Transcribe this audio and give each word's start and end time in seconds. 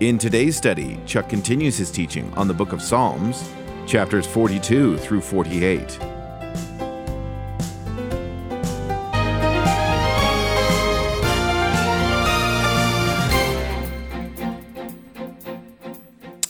In 0.00 0.16
today's 0.16 0.56
study, 0.56 0.98
Chuck 1.04 1.28
continues 1.28 1.76
his 1.76 1.90
teaching 1.90 2.32
on 2.32 2.48
the 2.48 2.54
book 2.54 2.72
of 2.72 2.80
Psalms, 2.80 3.46
chapters 3.86 4.26
42 4.26 4.96
through 4.96 5.20
48. 5.20 5.98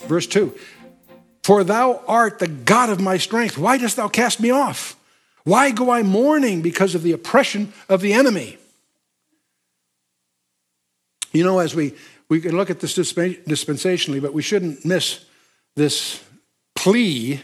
Verse 0.07 0.29
2 0.29 0.55
For 1.43 1.65
thou 1.65 2.05
art 2.07 2.39
the 2.39 2.47
God 2.47 2.89
of 2.89 3.01
my 3.01 3.17
strength. 3.17 3.59
Why 3.59 3.79
dost 3.79 3.97
thou 3.97 4.07
cast 4.07 4.39
me 4.39 4.53
off? 4.53 4.95
Why 5.43 5.73
go 5.73 5.91
I 5.91 6.05
mourning 6.05 6.63
because 6.63 6.95
of 6.95 7.03
the 7.03 7.11
oppression 7.11 7.73
of 7.89 8.01
the 8.01 8.13
enemy? 8.13 8.59
You 11.33 11.43
know, 11.43 11.59
as 11.59 11.75
we, 11.75 11.95
we 12.31 12.41
can 12.41 12.57
look 12.57 12.71
at 12.71 12.81
this 12.81 12.97
dispensationally, 12.97 14.23
but 14.23 14.33
we 14.33 14.41
shouldn't 14.41 14.85
miss 14.85 15.25
this 15.77 16.25
plea 16.75 17.43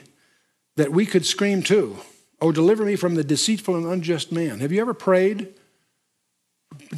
that 0.77 0.91
we 0.93 1.05
could 1.05 1.27
scream 1.27 1.63
too. 1.63 1.99
Oh, 2.41 2.53
deliver 2.53 2.85
me 2.85 2.97
from 2.97 3.15
the 3.15 3.25
deceitful 3.25 3.77
and 3.77 3.87
unjust 3.87 4.33
man. 4.33 4.61
Have 4.61 4.73
you 4.73 4.81
ever 4.81 4.95
prayed 4.95 5.53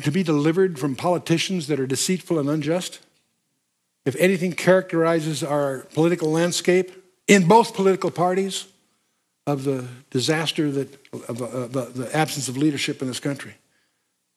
to 0.02 0.10
be 0.12 0.22
delivered 0.22 0.78
from 0.78 0.94
politicians 0.94 1.66
that 1.66 1.80
are 1.80 1.86
deceitful 1.86 2.38
and 2.38 2.48
unjust? 2.48 3.00
If 4.04 4.14
anything 4.16 4.52
characterizes 4.52 5.42
our 5.42 5.80
political 5.94 6.30
landscape 6.30 6.92
in 7.26 7.48
both 7.48 7.74
political 7.74 8.12
parties, 8.12 8.66
of 9.48 9.64
the 9.64 9.88
disaster 10.10 10.70
that 10.70 11.06
of, 11.26 11.40
uh, 11.42 11.66
the, 11.68 11.90
the 11.94 12.14
absence 12.14 12.48
of 12.48 12.58
leadership 12.58 13.00
in 13.00 13.08
this 13.08 13.18
country. 13.18 13.54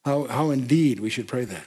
How, 0.06 0.24
how 0.24 0.50
indeed 0.50 1.00
we 1.00 1.10
should 1.10 1.28
pray 1.28 1.44
that. 1.44 1.66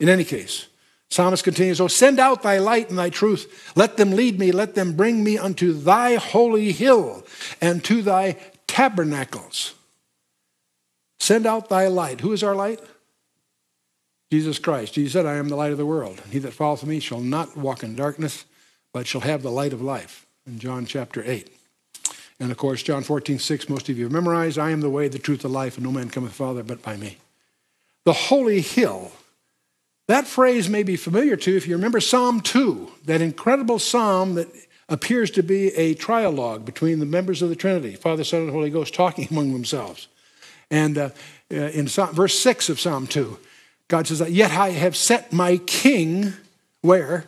In 0.00 0.08
any 0.08 0.24
case, 0.24 0.66
Psalmist 1.10 1.44
continues, 1.44 1.80
Oh, 1.80 1.88
send 1.88 2.18
out 2.18 2.42
thy 2.42 2.58
light 2.58 2.90
and 2.90 2.98
thy 2.98 3.10
truth. 3.10 3.72
Let 3.76 3.96
them 3.96 4.10
lead 4.10 4.38
me. 4.38 4.52
Let 4.52 4.74
them 4.74 4.94
bring 4.94 5.22
me 5.22 5.38
unto 5.38 5.72
thy 5.72 6.16
holy 6.16 6.72
hill 6.72 7.24
and 7.60 7.82
to 7.84 8.02
thy 8.02 8.36
tabernacles. 8.66 9.74
Send 11.18 11.46
out 11.46 11.68
thy 11.68 11.88
light. 11.88 12.20
Who 12.20 12.32
is 12.32 12.42
our 12.42 12.54
light? 12.54 12.80
Jesus 14.30 14.58
Christ. 14.58 14.94
Jesus 14.94 15.12
said, 15.12 15.26
I 15.26 15.36
am 15.36 15.48
the 15.48 15.56
light 15.56 15.72
of 15.72 15.78
the 15.78 15.86
world. 15.86 16.20
He 16.30 16.38
that 16.40 16.52
followeth 16.52 16.84
me 16.84 17.00
shall 17.00 17.20
not 17.20 17.56
walk 17.56 17.82
in 17.82 17.94
darkness, 17.94 18.44
but 18.92 19.06
shall 19.06 19.20
have 19.20 19.42
the 19.42 19.50
light 19.50 19.72
of 19.72 19.80
life. 19.80 20.26
In 20.46 20.58
John 20.58 20.86
chapter 20.86 21.22
8. 21.24 21.52
And 22.38 22.50
of 22.50 22.56
course, 22.56 22.82
John 22.82 23.02
14, 23.02 23.38
6, 23.38 23.68
most 23.68 23.88
of 23.88 23.96
you 23.96 24.04
have 24.04 24.12
memorized 24.12 24.58
I 24.58 24.70
am 24.70 24.80
the 24.80 24.90
way, 24.90 25.08
the 25.08 25.18
truth, 25.18 25.42
the 25.42 25.48
life, 25.48 25.76
and 25.76 25.84
no 25.86 25.92
man 25.92 26.10
cometh 26.10 26.32
Father 26.32 26.62
but 26.62 26.82
by 26.82 26.96
me. 26.96 27.18
The 28.04 28.12
holy 28.12 28.60
hill. 28.60 29.12
That 30.08 30.26
phrase 30.26 30.68
may 30.68 30.82
be 30.82 30.96
familiar 30.96 31.36
to 31.36 31.50
you 31.50 31.56
if 31.56 31.66
you 31.66 31.74
remember 31.74 32.00
Psalm 32.00 32.40
2, 32.40 32.92
that 33.06 33.20
incredible 33.20 33.78
psalm 33.78 34.34
that 34.34 34.48
appears 34.88 35.32
to 35.32 35.42
be 35.42 35.74
a 35.74 35.96
trialogue 35.96 36.64
between 36.64 37.00
the 37.00 37.06
members 37.06 37.42
of 37.42 37.48
the 37.48 37.56
Trinity, 37.56 37.96
Father, 37.96 38.22
Son, 38.22 38.42
and 38.42 38.50
Holy 38.50 38.70
Ghost, 38.70 38.94
talking 38.94 39.26
among 39.30 39.52
themselves. 39.52 40.08
And 40.70 40.98
uh, 40.98 41.10
uh 41.50 41.56
in 41.56 41.88
Psalm, 41.88 42.14
verse 42.14 42.38
6 42.38 42.68
of 42.68 42.80
Psalm 42.80 43.06
2, 43.06 43.38
God 43.88 44.06
says, 44.06 44.20
Yet 44.30 44.52
I 44.52 44.70
have 44.70 44.96
set 44.96 45.32
my 45.32 45.58
king, 45.58 46.34
where? 46.82 47.26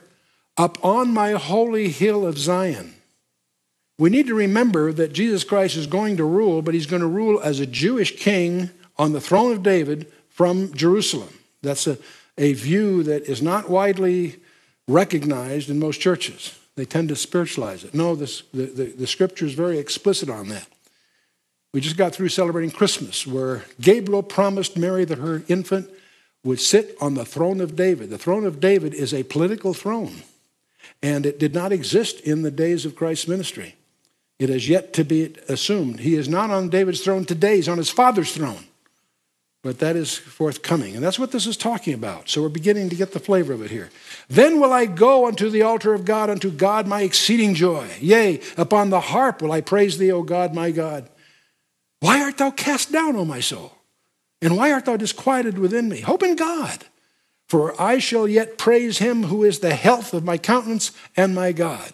Up 0.56 0.84
on 0.84 1.12
my 1.12 1.32
holy 1.32 1.88
hill 1.88 2.26
of 2.26 2.38
Zion. 2.38 2.94
We 3.98 4.10
need 4.10 4.28
to 4.28 4.34
remember 4.34 4.92
that 4.92 5.12
Jesus 5.12 5.42
Christ 5.42 5.76
is 5.76 5.88
going 5.88 6.16
to 6.16 6.24
rule, 6.24 6.62
but 6.62 6.74
he's 6.74 6.86
going 6.86 7.03
to 7.03 7.08
rule 7.08 7.41
as 7.41 7.58
a 7.58 7.66
Jewish 7.66 8.16
king 8.16 8.70
on 8.97 9.12
the 9.12 9.20
throne 9.20 9.53
of 9.53 9.64
David 9.64 10.10
from 10.28 10.72
Jerusalem. 10.72 11.30
That's 11.62 11.86
a, 11.88 11.98
a 12.38 12.53
view 12.54 13.03
that 13.03 13.25
is 13.25 13.43
not 13.43 13.69
widely 13.69 14.37
recognized 14.87 15.69
in 15.69 15.78
most 15.78 16.00
churches. 16.00 16.59
They 16.76 16.84
tend 16.84 17.09
to 17.09 17.16
spiritualize 17.16 17.84
it. 17.84 17.93
No, 17.93 18.15
this, 18.15 18.43
the, 18.54 18.66
the, 18.66 18.84
the 18.84 19.06
scripture 19.06 19.44
is 19.44 19.54
very 19.54 19.78
explicit 19.78 20.31
on 20.31 20.48
that. 20.48 20.66
We 21.75 21.81
just 21.81 21.97
got 21.97 22.15
through 22.15 22.28
celebrating 22.28 22.71
Christmas, 22.71 23.27
where 23.27 23.65
Gabriel 23.81 24.22
promised 24.22 24.78
Mary 24.78 25.04
that 25.04 25.19
her 25.19 25.43
infant 25.48 25.91
would 26.44 26.60
sit 26.60 26.97
on 27.00 27.15
the 27.15 27.25
throne 27.25 27.60
of 27.60 27.77
David. 27.77 28.10
The 28.10 28.16
throne 28.16 28.47
of 28.47 28.60
David 28.60 28.94
is 28.94 29.12
a 29.12 29.25
political 29.25 29.75
throne, 29.75 30.22
and 31.03 31.27
it 31.27 31.38
did 31.38 31.53
not 31.53 31.72
exist 31.72 32.21
in 32.21 32.43
the 32.43 32.50
days 32.50 32.87
of 32.87 32.97
Christ's 32.97 33.28
ministry. 33.28 33.75
It 34.38 34.48
has 34.48 34.69
yet 34.69 34.93
to 34.94 35.04
be 35.04 35.34
assumed. 35.48 36.00
He 36.00 36.15
is 36.15 36.28
not 36.28 36.50
on 36.50 36.69
David's 36.69 37.03
throne 37.03 37.25
today, 37.25 37.56
he's 37.56 37.69
on 37.69 37.78
his 37.78 37.91
father's 37.91 38.32
throne. 38.32 38.67
But 39.62 39.80
that 39.80 39.96
is 39.96 40.16
forthcoming. 40.16 40.94
And 40.94 41.04
that's 41.04 41.19
what 41.19 41.32
this 41.32 41.46
is 41.46 41.56
talking 41.56 41.92
about. 41.92 42.28
So 42.28 42.42
we're 42.42 42.48
beginning 42.48 42.91
to 42.91 42.96
get 42.96 43.12
the 43.12 43.19
flavor 43.19 43.52
of 43.52 43.62
it 43.62 43.70
here. 43.70 43.91
Then 44.28 44.60
will 44.60 44.72
I 44.72 44.86
go 44.86 45.26
unto 45.26 45.50
the 45.50 45.62
altar 45.62 45.94
of 45.94 46.04
God, 46.04 46.30
unto 46.30 46.50
God 46.50 46.86
my 46.86 47.02
exceeding 47.02 47.54
joy. 47.54 47.88
Yea, 48.00 48.41
upon 48.56 48.91
the 48.91 49.00
harp 49.00 49.42
will 49.42 49.50
I 49.50 49.60
praise 49.60 49.98
thee, 49.98 50.12
O 50.12 50.22
God, 50.22 50.54
my 50.54 50.70
God. 50.70 51.08
Why 52.00 52.22
art 52.22 52.38
thou 52.38 52.52
cast 52.52 52.92
down, 52.92 53.16
O 53.16 53.24
my 53.24 53.41
soul? 53.41 53.72
And 54.41 54.56
why 54.56 54.70
art 54.70 54.84
thou 54.84 54.97
disquieted 54.97 55.58
within 55.58 55.88
me? 55.88 56.00
Hope 56.00 56.22
in 56.22 56.36
God, 56.36 56.84
for 57.48 57.80
I 57.80 57.98
shall 57.98 58.28
yet 58.28 58.58
praise 58.58 58.98
him 58.98 59.24
who 59.24 59.42
is 59.42 59.58
the 59.58 59.74
health 59.74 60.14
of 60.14 60.24
my 60.24 60.38
countenance 60.38 60.92
and 61.16 61.34
my 61.34 61.50
God. 61.50 61.92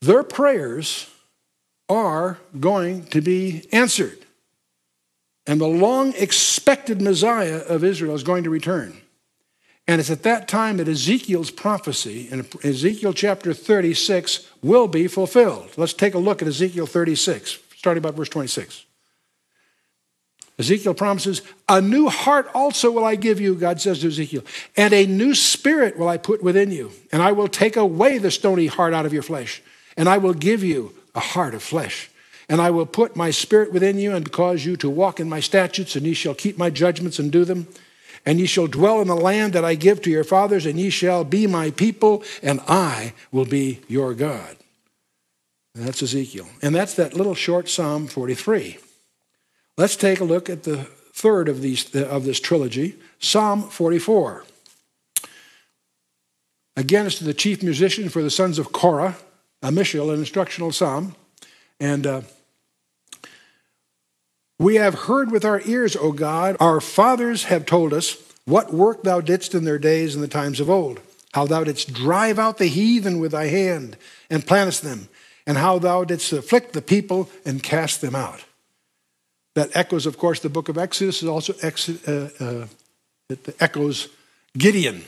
Their 0.00 0.24
prayers 0.24 1.08
are 1.88 2.38
going 2.58 3.04
to 3.06 3.20
be 3.20 3.68
answered. 3.72 4.18
And 5.48 5.60
the 5.60 5.66
long 5.66 6.14
expected 6.14 7.02
Messiah 7.02 7.56
of 7.56 7.82
Israel 7.82 8.14
is 8.14 8.22
going 8.22 8.44
to 8.44 8.50
return. 8.50 9.00
And 9.88 10.00
it's 10.00 10.10
at 10.10 10.22
that 10.22 10.46
time 10.46 10.76
that 10.76 10.86
Ezekiel's 10.86 11.50
prophecy 11.50 12.28
in 12.30 12.46
Ezekiel 12.62 13.12
chapter 13.12 13.52
36 13.52 14.48
will 14.62 14.86
be 14.86 15.08
fulfilled. 15.08 15.70
Let's 15.76 15.94
take 15.94 16.14
a 16.14 16.18
look 16.18 16.42
at 16.42 16.48
Ezekiel 16.48 16.86
36, 16.86 17.58
starting 17.76 18.00
about 18.00 18.14
verse 18.14 18.28
26. 18.28 18.84
Ezekiel 20.60 20.94
promises, 20.94 21.42
A 21.68 21.80
new 21.80 22.08
heart 22.08 22.48
also 22.54 22.92
will 22.92 23.04
I 23.04 23.16
give 23.16 23.40
you, 23.40 23.56
God 23.56 23.80
says 23.80 24.00
to 24.00 24.08
Ezekiel, 24.08 24.44
and 24.76 24.92
a 24.92 25.06
new 25.06 25.34
spirit 25.34 25.98
will 25.98 26.08
I 26.08 26.18
put 26.18 26.42
within 26.42 26.70
you, 26.70 26.92
and 27.10 27.22
I 27.22 27.32
will 27.32 27.48
take 27.48 27.76
away 27.76 28.18
the 28.18 28.30
stony 28.30 28.66
heart 28.66 28.94
out 28.94 29.06
of 29.06 29.12
your 29.12 29.22
flesh 29.22 29.62
and 29.98 30.08
I 30.08 30.16
will 30.16 30.32
give 30.32 30.62
you 30.62 30.94
a 31.14 31.20
heart 31.20 31.54
of 31.54 31.62
flesh. 31.62 32.08
And 32.48 32.60
I 32.60 32.70
will 32.70 32.86
put 32.86 33.16
my 33.16 33.30
spirit 33.30 33.72
within 33.72 33.98
you 33.98 34.14
and 34.14 34.32
cause 34.32 34.64
you 34.64 34.76
to 34.78 34.88
walk 34.88 35.20
in 35.20 35.28
my 35.28 35.40
statutes, 35.40 35.96
and 35.96 36.06
ye 36.06 36.14
shall 36.14 36.34
keep 36.34 36.56
my 36.56 36.70
judgments 36.70 37.18
and 37.18 37.30
do 37.30 37.44
them. 37.44 37.68
And 38.24 38.40
ye 38.40 38.46
shall 38.46 38.66
dwell 38.66 39.00
in 39.00 39.08
the 39.08 39.14
land 39.14 39.52
that 39.52 39.64
I 39.64 39.74
give 39.74 40.02
to 40.02 40.10
your 40.10 40.24
fathers, 40.24 40.66
and 40.66 40.78
ye 40.78 40.90
shall 40.90 41.24
be 41.24 41.46
my 41.46 41.70
people, 41.70 42.22
and 42.42 42.60
I 42.66 43.12
will 43.30 43.44
be 43.44 43.80
your 43.86 44.14
God. 44.14 44.56
And 45.74 45.86
that's 45.86 46.02
Ezekiel. 46.02 46.48
And 46.62 46.74
that's 46.74 46.94
that 46.94 47.14
little 47.14 47.34
short 47.34 47.68
Psalm 47.68 48.06
43. 48.06 48.78
Let's 49.76 49.96
take 49.96 50.20
a 50.20 50.24
look 50.24 50.50
at 50.50 50.64
the 50.64 50.84
third 51.12 51.48
of, 51.48 51.62
these, 51.62 51.94
of 51.94 52.24
this 52.24 52.40
trilogy, 52.40 52.96
Psalm 53.18 53.62
44. 53.62 54.44
Again, 56.76 57.06
it's 57.06 57.18
to 57.18 57.24
the 57.24 57.34
chief 57.34 57.62
musician 57.62 58.08
for 58.08 58.22
the 58.22 58.30
sons 58.30 58.58
of 58.58 58.72
Korah 58.72 59.16
a 59.62 59.70
Maschil, 59.70 60.12
an 60.12 60.20
instructional 60.20 60.72
psalm. 60.72 61.14
And 61.80 62.06
uh, 62.06 62.20
we 64.58 64.76
have 64.76 64.94
heard 64.94 65.30
with 65.30 65.44
our 65.44 65.60
ears, 65.64 65.96
O 65.96 66.12
God, 66.12 66.56
our 66.58 66.80
fathers 66.80 67.44
have 67.44 67.64
told 67.64 67.92
us 67.92 68.16
what 68.44 68.72
work 68.72 69.02
thou 69.02 69.20
didst 69.20 69.54
in 69.54 69.64
their 69.64 69.78
days 69.78 70.14
in 70.14 70.20
the 70.20 70.28
times 70.28 70.58
of 70.58 70.68
old, 70.68 71.00
how 71.32 71.46
thou 71.46 71.64
didst 71.64 71.92
drive 71.92 72.38
out 72.38 72.58
the 72.58 72.66
heathen 72.66 73.20
with 73.20 73.32
thy 73.32 73.46
hand 73.46 73.96
and 74.30 74.46
plantest 74.46 74.82
them, 74.82 75.08
and 75.46 75.58
how 75.58 75.78
thou 75.78 76.04
didst 76.04 76.32
afflict 76.32 76.72
the 76.72 76.82
people 76.82 77.30
and 77.44 77.62
cast 77.62 78.00
them 78.00 78.14
out. 78.14 78.44
That 79.54 79.74
echoes, 79.74 80.06
of 80.06 80.18
course, 80.18 80.40
the 80.40 80.48
book 80.48 80.68
of 80.68 80.78
Exodus. 80.78 81.22
is 81.22 81.28
also 81.28 81.54
ex- 81.62 81.88
uh, 82.08 82.30
uh, 82.40 82.66
it 83.28 83.56
echoes 83.60 84.08
Gideon 84.56 85.04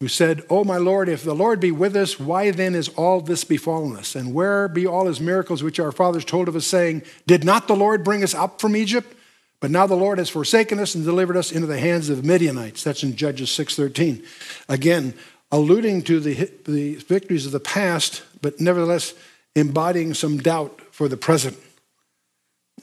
who 0.00 0.08
said, 0.08 0.42
Oh, 0.50 0.64
my 0.64 0.76
Lord, 0.76 1.08
if 1.08 1.22
the 1.22 1.34
Lord 1.34 1.60
be 1.60 1.70
with 1.70 1.96
us, 1.96 2.18
why 2.18 2.50
then 2.50 2.74
is 2.74 2.88
all 2.90 3.20
this 3.20 3.44
befallen 3.44 3.96
us? 3.96 4.14
And 4.14 4.34
where 4.34 4.68
be 4.68 4.86
all 4.86 5.06
his 5.06 5.20
miracles 5.20 5.62
which 5.62 5.80
our 5.80 5.92
fathers 5.92 6.24
told 6.24 6.48
of 6.48 6.56
us, 6.56 6.66
saying, 6.66 7.02
Did 7.26 7.44
not 7.44 7.68
the 7.68 7.76
Lord 7.76 8.04
bring 8.04 8.22
us 8.22 8.34
up 8.34 8.60
from 8.60 8.76
Egypt? 8.76 9.14
But 9.60 9.70
now 9.70 9.86
the 9.86 9.96
Lord 9.96 10.18
has 10.18 10.28
forsaken 10.28 10.78
us 10.78 10.94
and 10.94 11.04
delivered 11.04 11.36
us 11.36 11.50
into 11.50 11.66
the 11.66 11.78
hands 11.78 12.10
of 12.10 12.18
the 12.18 12.28
Midianites. 12.28 12.84
That's 12.84 13.02
in 13.02 13.16
Judges 13.16 13.48
6.13. 13.48 14.22
Again, 14.68 15.14
alluding 15.50 16.02
to 16.02 16.20
the, 16.20 16.50
the 16.66 16.96
victories 16.96 17.46
of 17.46 17.52
the 17.52 17.60
past, 17.60 18.22
but 18.42 18.60
nevertheless 18.60 19.14
embodying 19.54 20.12
some 20.12 20.38
doubt 20.38 20.80
for 20.90 21.08
the 21.08 21.16
present. 21.16 21.56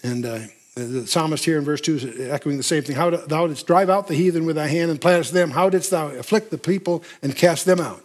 And 0.02 0.26
uh, 0.26 0.40
the 0.76 1.06
psalmist 1.06 1.44
here 1.44 1.58
in 1.58 1.66
verse 1.66 1.82
2 1.82 1.96
is 1.96 2.30
echoing 2.30 2.58
the 2.58 2.64
same 2.64 2.84
thing. 2.84 2.96
How 2.96 3.10
thou 3.10 3.48
didst 3.48 3.68
drive 3.68 3.90
out 3.90 4.08
the 4.08 4.16
heathen 4.16 4.46
with 4.46 4.56
thy 4.56 4.68
hand 4.68 4.90
and 4.90 5.02
plantest 5.02 5.32
them. 5.32 5.52
How 5.52 5.70
didst 5.70 5.92
thou 5.92 6.08
afflict 6.10 6.50
the 6.50 6.58
people 6.58 7.04
and 7.22 7.36
cast 7.36 7.66
them 7.66 7.80
out? 7.80 8.04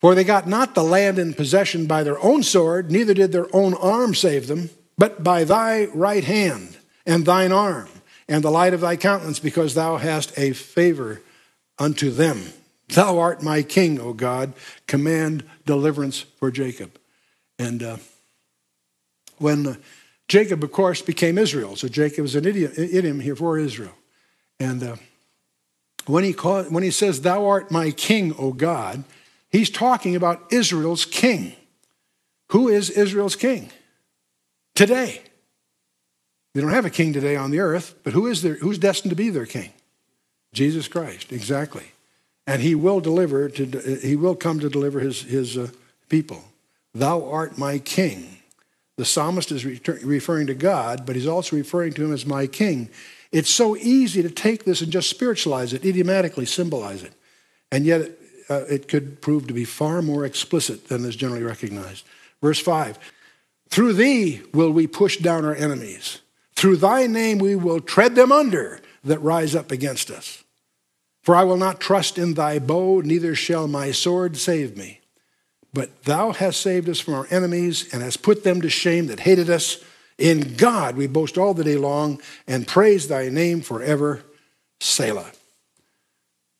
For 0.00 0.14
they 0.14 0.24
got 0.24 0.46
not 0.46 0.74
the 0.74 0.84
land 0.84 1.18
in 1.18 1.34
possession 1.34 1.86
by 1.86 2.02
their 2.02 2.18
own 2.20 2.42
sword, 2.42 2.90
neither 2.90 3.14
did 3.14 3.32
their 3.32 3.54
own 3.54 3.74
arm 3.74 4.14
save 4.14 4.46
them, 4.46 4.70
but 4.96 5.22
by 5.24 5.44
thy 5.44 5.86
right 5.86 6.24
hand 6.24 6.78
and 7.04 7.26
thine 7.26 7.52
arm 7.52 7.88
and 8.28 8.44
the 8.44 8.50
light 8.50 8.74
of 8.74 8.80
thy 8.80 8.96
countenance, 8.96 9.38
because 9.38 9.74
thou 9.74 9.96
hast 9.96 10.38
a 10.38 10.52
favor 10.52 11.20
unto 11.78 12.10
them. 12.10 12.52
Thou 12.88 13.18
art 13.18 13.42
my 13.42 13.62
king, 13.62 14.00
O 14.00 14.12
God. 14.12 14.54
Command 14.86 15.44
deliverance 15.66 16.20
for 16.20 16.50
Jacob. 16.50 16.98
And 17.58 17.82
uh, 17.82 17.96
when 19.38 19.66
uh, 19.66 19.74
Jacob, 20.28 20.62
of 20.62 20.70
course, 20.70 21.00
became 21.00 21.38
Israel, 21.38 21.74
so 21.74 21.88
Jacob 21.88 22.26
is 22.26 22.34
an 22.34 22.44
idiom, 22.44 22.72
idiom 22.76 23.20
here 23.20 23.34
for 23.34 23.58
Israel. 23.58 23.94
And 24.60 24.82
uh, 24.82 24.96
when, 26.06 26.22
he 26.22 26.34
call, 26.34 26.64
when 26.64 26.82
he 26.82 26.90
says, 26.90 27.22
Thou 27.22 27.46
art 27.46 27.70
my 27.70 27.90
king, 27.90 28.34
O 28.38 28.52
God, 28.52 29.04
he's 29.50 29.70
talking 29.70 30.14
about 30.14 30.52
Israel's 30.52 31.06
king. 31.06 31.54
Who 32.50 32.68
is 32.68 32.90
Israel's 32.90 33.36
king? 33.36 33.70
Today. 34.74 35.22
They 36.54 36.60
don't 36.60 36.72
have 36.72 36.86
a 36.86 36.90
king 36.90 37.12
today 37.12 37.36
on 37.36 37.50
the 37.50 37.60
earth, 37.60 37.94
but 38.04 38.12
who 38.12 38.26
is 38.26 38.42
their, 38.42 38.54
who's 38.54 38.78
destined 38.78 39.10
to 39.10 39.16
be 39.16 39.30
their 39.30 39.46
king? 39.46 39.72
Jesus 40.52 40.88
Christ, 40.88 41.32
exactly. 41.32 41.92
And 42.46 42.62
he 42.62 42.74
will 42.74 43.00
deliver, 43.00 43.48
to, 43.50 43.98
he 44.02 44.16
will 44.16 44.34
come 44.34 44.58
to 44.60 44.70
deliver 44.70 45.00
his, 45.00 45.22
his 45.22 45.56
uh, 45.56 45.68
people. 46.08 46.42
Thou 46.94 47.30
art 47.30 47.58
my 47.58 47.78
king. 47.78 48.37
The 48.98 49.04
psalmist 49.04 49.52
is 49.52 49.64
referring 49.64 50.48
to 50.48 50.54
God, 50.54 51.06
but 51.06 51.14
he's 51.14 51.28
also 51.28 51.54
referring 51.54 51.92
to 51.94 52.04
him 52.04 52.12
as 52.12 52.26
my 52.26 52.48
king. 52.48 52.90
It's 53.30 53.48
so 53.48 53.76
easy 53.76 54.22
to 54.22 54.30
take 54.30 54.64
this 54.64 54.80
and 54.80 54.90
just 54.90 55.08
spiritualize 55.08 55.72
it, 55.72 55.84
idiomatically 55.84 56.46
symbolize 56.46 57.04
it. 57.04 57.12
And 57.70 57.84
yet 57.84 58.10
uh, 58.50 58.64
it 58.68 58.88
could 58.88 59.22
prove 59.22 59.46
to 59.46 59.54
be 59.54 59.64
far 59.64 60.02
more 60.02 60.24
explicit 60.24 60.88
than 60.88 61.04
is 61.04 61.14
generally 61.14 61.44
recognized. 61.44 62.04
Verse 62.42 62.58
5 62.58 62.98
Through 63.68 63.92
thee 63.92 64.42
will 64.52 64.72
we 64.72 64.88
push 64.88 65.18
down 65.18 65.44
our 65.44 65.54
enemies. 65.54 66.20
Through 66.56 66.78
thy 66.78 67.06
name 67.06 67.38
we 67.38 67.54
will 67.54 67.80
tread 67.80 68.16
them 68.16 68.32
under 68.32 68.80
that 69.04 69.22
rise 69.22 69.54
up 69.54 69.70
against 69.70 70.10
us. 70.10 70.42
For 71.22 71.36
I 71.36 71.44
will 71.44 71.56
not 71.56 71.78
trust 71.78 72.18
in 72.18 72.34
thy 72.34 72.58
bow, 72.58 73.00
neither 73.00 73.36
shall 73.36 73.68
my 73.68 73.92
sword 73.92 74.36
save 74.36 74.76
me. 74.76 75.02
But 75.72 76.04
thou 76.04 76.32
hast 76.32 76.60
saved 76.60 76.88
us 76.88 77.00
from 77.00 77.14
our 77.14 77.26
enemies 77.30 77.92
and 77.92 78.02
hast 78.02 78.22
put 78.22 78.44
them 78.44 78.62
to 78.62 78.70
shame 78.70 79.06
that 79.08 79.20
hated 79.20 79.50
us. 79.50 79.82
In 80.16 80.54
God 80.56 80.96
we 80.96 81.06
boast 81.06 81.38
all 81.38 81.54
the 81.54 81.64
day 81.64 81.76
long 81.76 82.20
and 82.46 82.66
praise 82.66 83.08
thy 83.08 83.28
name 83.28 83.60
forever. 83.60 84.22
Selah. 84.80 85.30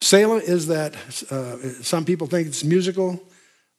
Selah 0.01 0.39
is 0.39 0.69
that, 0.69 0.95
uh, 1.31 1.59
some 1.83 2.05
people 2.05 2.27
think 2.27 2.47
it's 2.47 2.63
musical. 2.63 3.21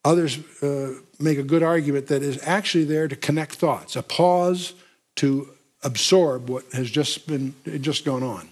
Others 0.03 0.39
uh, 0.61 0.95
make 1.19 1.37
a 1.37 1.43
good 1.43 1.63
argument 1.63 2.07
that 2.07 2.23
is 2.23 2.39
actually 2.43 2.85
there 2.85 3.07
to 3.07 3.15
connect 3.15 3.55
thoughts, 3.55 3.95
a 3.95 4.03
pause 4.03 4.73
to 5.15 5.49
absorb 5.83 6.49
what 6.49 6.65
has 6.73 6.89
just 6.89 7.27
been 7.27 7.53
just 7.81 8.03
gone 8.03 8.23
on. 8.23 8.49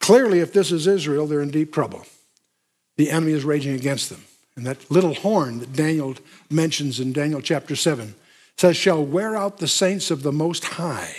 Clearly, 0.00 0.40
if 0.40 0.52
this 0.52 0.72
is 0.72 0.86
Israel, 0.86 1.26
they're 1.26 1.40
in 1.40 1.50
deep 1.50 1.72
trouble. 1.72 2.04
The 2.96 3.10
enemy 3.10 3.32
is 3.32 3.44
raging 3.44 3.74
against 3.74 4.10
them. 4.10 4.24
And 4.56 4.66
that 4.66 4.90
little 4.90 5.14
horn 5.14 5.60
that 5.60 5.72
Daniel 5.72 6.14
mentions 6.50 7.00
in 7.00 7.12
Daniel 7.12 7.40
chapter 7.40 7.74
7 7.74 8.14
says, 8.56 8.76
shall 8.76 9.04
wear 9.04 9.36
out 9.36 9.58
the 9.58 9.68
saints 9.68 10.10
of 10.10 10.22
the 10.22 10.32
Most 10.32 10.64
High. 10.64 11.14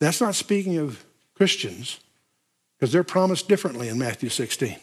That's 0.00 0.20
not 0.20 0.34
speaking 0.34 0.78
of 0.78 1.04
Christians, 1.34 1.98
because 2.76 2.92
they're 2.92 3.04
promised 3.04 3.48
differently 3.48 3.88
in 3.88 3.98
Matthew 3.98 4.28
16. 4.28 4.76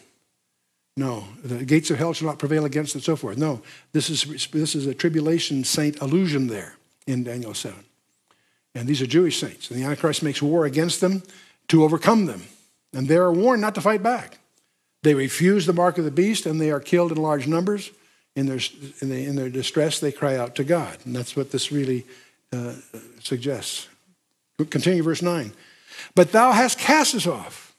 No, 0.96 1.24
the 1.44 1.64
gates 1.64 1.90
of 1.90 1.98
hell 1.98 2.12
shall 2.12 2.26
not 2.28 2.38
prevail 2.38 2.64
against, 2.64 2.94
and 2.94 3.04
so 3.04 3.16
forth. 3.16 3.38
No, 3.38 3.62
this 3.92 4.10
is, 4.10 4.48
this 4.52 4.74
is 4.74 4.86
a 4.86 4.94
tribulation 4.94 5.62
saint 5.64 6.00
allusion 6.00 6.48
there 6.48 6.74
in 7.06 7.22
Daniel 7.22 7.54
7. 7.54 7.78
And 8.74 8.88
these 8.88 9.00
are 9.00 9.06
Jewish 9.06 9.40
saints. 9.40 9.70
And 9.70 9.80
the 9.80 9.84
Antichrist 9.84 10.22
makes 10.22 10.42
war 10.42 10.64
against 10.64 11.00
them 11.00 11.22
to 11.68 11.84
overcome 11.84 12.26
them. 12.26 12.42
And 12.92 13.08
they 13.08 13.16
are 13.16 13.32
warned 13.32 13.62
not 13.62 13.74
to 13.76 13.80
fight 13.80 14.02
back. 14.02 14.38
They 15.02 15.14
refuse 15.14 15.66
the 15.66 15.72
mark 15.72 15.98
of 15.98 16.04
the 16.04 16.10
beast 16.10 16.46
and 16.46 16.60
they 16.60 16.70
are 16.70 16.80
killed 16.80 17.12
in 17.12 17.18
large 17.18 17.46
numbers. 17.46 17.90
In 18.36 18.46
their, 18.46 18.60
in, 19.00 19.08
the, 19.08 19.24
in 19.24 19.36
their 19.36 19.48
distress, 19.48 19.98
they 19.98 20.12
cry 20.12 20.36
out 20.36 20.54
to 20.56 20.64
God. 20.64 20.98
And 21.04 21.16
that's 21.16 21.34
what 21.34 21.50
this 21.50 21.72
really 21.72 22.06
uh, 22.52 22.74
suggests. 23.20 23.88
Continue 24.68 25.02
verse 25.02 25.22
9. 25.22 25.52
But 26.14 26.32
thou 26.32 26.52
hast 26.52 26.78
cast 26.78 27.14
us 27.14 27.26
off 27.26 27.74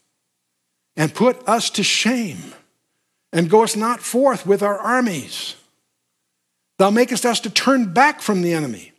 and 0.97 1.13
put 1.13 1.47
us 1.47 1.69
to 1.71 1.83
shame 1.83 2.53
and 3.31 3.49
goest 3.49 3.77
not 3.77 4.01
forth 4.01 4.45
with 4.45 4.61
our 4.61 4.77
armies. 4.77 5.55
Thou 6.79 6.89
makest 6.89 7.25
us 7.25 7.39
to 7.41 7.49
turn 7.49 7.93
back 7.93 8.21
from 8.21 8.41
the 8.41 8.53
enemy 8.53 8.91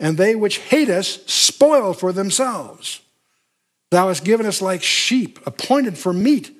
and 0.00 0.18
they 0.18 0.34
which 0.34 0.58
hate 0.58 0.90
us 0.90 1.24
spoil 1.26 1.92
for 1.92 2.12
themselves. 2.12 3.00
Thou 3.90 4.08
hast 4.08 4.24
given 4.24 4.46
us 4.46 4.60
like 4.60 4.82
sheep, 4.82 5.38
appointed 5.46 5.96
for 5.96 6.12
meat. 6.12 6.55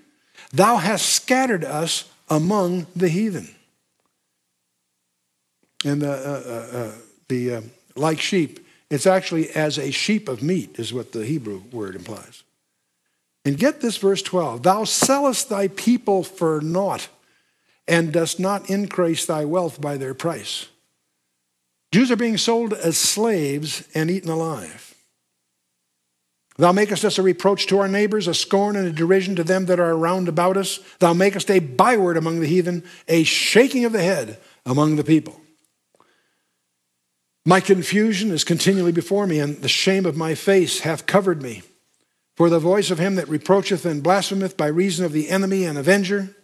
Thou 0.57 0.79
hast 0.79 1.11
scattered 1.11 1.65
us 1.65 2.09
among 2.31 2.87
the 2.97 3.11
heathen. 3.11 3.55
And 5.85 6.01
the, 6.01 6.11
uh, 6.11 6.15
uh, 6.15 6.79
uh, 6.79 6.93
the 7.29 7.55
uh, 7.57 7.61
like 7.95 8.21
sheep, 8.21 8.67
it's 8.91 9.07
actually 9.07 9.51
as 9.51 9.79
a 9.79 9.91
sheep 9.91 10.31
of 10.31 10.43
meat, 10.43 10.79
is 10.79 10.95
what 10.95 11.13
the 11.13 11.27
Hebrew 11.27 11.63
word 11.71 11.95
implies. 11.95 12.43
And 13.45 13.59
get 13.59 13.83
this 13.83 13.99
verse 13.99 14.23
12 14.23 14.63
Thou 14.63 14.85
sellest 14.85 15.51
thy 15.51 15.69
people 15.69 16.23
for 16.23 16.63
naught, 16.63 17.09
and 17.87 18.11
dost 18.11 18.41
not 18.41 18.71
increase 18.71 19.27
thy 19.27 19.45
wealth 19.45 19.79
by 19.79 19.99
their 19.99 20.15
price. 20.15 20.69
Jews 21.93 22.11
are 22.11 22.17
being 22.17 22.39
sold 22.39 22.73
as 22.73 22.97
slaves 22.97 23.87
and 23.95 24.11
eaten 24.11 24.31
alive. 24.31 24.96
Thou 26.59 26.73
makest 26.73 27.05
us 27.05 27.19
a 27.19 27.23
reproach 27.23 27.67
to 27.67 27.79
our 27.79 27.89
neighbors, 27.89 28.29
a 28.29 28.35
scorn 28.35 28.77
and 28.77 28.87
a 28.87 28.93
derision 28.93 29.37
to 29.37 29.45
them 29.45 29.67
that 29.67 29.79
are 29.79 29.97
round 29.97 30.29
about 30.29 30.57
us. 30.57 30.81
Thou 31.01 31.13
makest 31.13 31.51
a 31.51 31.59
byword 31.59 32.17
among 32.17 32.41
the 32.41 32.47
heathen, 32.47 32.83
a 33.09 33.25
shaking 33.25 33.85
of 33.85 33.93
the 33.93 34.03
head 34.03 34.39
among 34.65 34.97
the 34.97 35.05
people. 35.05 35.39
My 37.45 37.61
confusion 37.61 38.31
is 38.31 38.43
continually 38.43 38.93
before 38.93 39.27
me, 39.27 39.39
and 39.39 39.59
the 39.59 39.69
shame 39.69 40.07
of 40.07 40.17
my 40.17 40.35
face 40.35 40.81
hath 40.81 41.07
covered 41.07 41.43
me. 41.43 41.63
For 42.37 42.51
the 42.51 42.59
voice 42.59 42.91
of 42.91 42.99
him 42.99 43.15
that 43.15 43.29
reproacheth 43.29 43.85
and 43.85 44.03
blasphemeth 44.03 44.57
by 44.57 44.67
reason 44.67 45.05
of 45.05 45.13
the 45.13 45.29
enemy 45.29 45.65
and 45.65 45.79
avenger, 45.79 46.35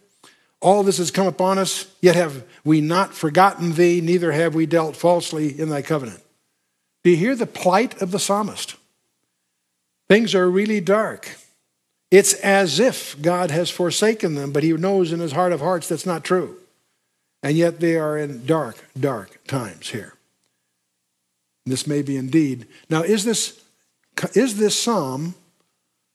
all 0.61 0.81
this 0.81 0.97
has 0.99 1.11
come 1.11 1.27
upon 1.27 1.57
us, 1.57 1.87
yet 2.01 2.15
have 2.15 2.45
we 2.63 2.81
not 2.81 3.13
forgotten 3.13 3.73
thee, 3.73 3.99
neither 3.99 4.31
have 4.31 4.55
we 4.55 4.65
dealt 4.65 4.95
falsely 4.95 5.59
in 5.59 5.69
thy 5.69 5.81
covenant. 5.81 6.21
Do 7.03 7.09
you 7.09 7.17
hear 7.17 7.35
the 7.35 7.45
plight 7.45 8.01
of 8.01 8.11
the 8.11 8.19
psalmist? 8.19 8.75
Things 10.09 10.35
are 10.35 10.49
really 10.49 10.81
dark. 10.81 11.37
It's 12.11 12.33
as 12.35 12.79
if 12.79 13.19
God 13.21 13.49
has 13.51 13.69
forsaken 13.69 14.35
them, 14.35 14.51
but 14.51 14.63
he 14.63 14.73
knows 14.73 15.11
in 15.11 15.19
his 15.19 15.31
heart 15.31 15.51
of 15.51 15.61
hearts 15.61 15.87
that's 15.89 16.05
not 16.05 16.23
true. 16.23 16.57
And 17.41 17.57
yet 17.57 17.79
they 17.79 17.95
are 17.97 18.17
in 18.17 18.45
dark, 18.45 18.85
dark 18.99 19.43
times 19.47 19.89
here. 19.89 20.13
This 21.65 21.87
may 21.87 22.01
be 22.01 22.17
indeed. 22.17 22.67
Now, 22.89 23.01
is 23.01 23.23
this, 23.23 23.61
is 24.33 24.57
this 24.57 24.79
psalm 24.79 25.35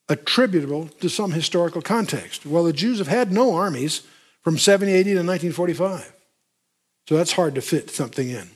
attributable 0.09 0.89
to 1.01 1.09
some 1.09 1.33
historical 1.33 1.83
context? 1.83 2.47
Well, 2.47 2.65
the 2.65 2.73
Jews 2.73 2.99
have 2.99 3.09
had 3.09 3.33
no 3.33 3.55
armies 3.55 4.03
from 4.43 4.57
7080 4.57 5.11
to 5.11 5.17
1945. 5.17 6.13
So 7.09 7.17
that's 7.17 7.33
hard 7.33 7.55
to 7.55 7.61
fit 7.61 7.91
something 7.91 8.29
in. 8.29 8.51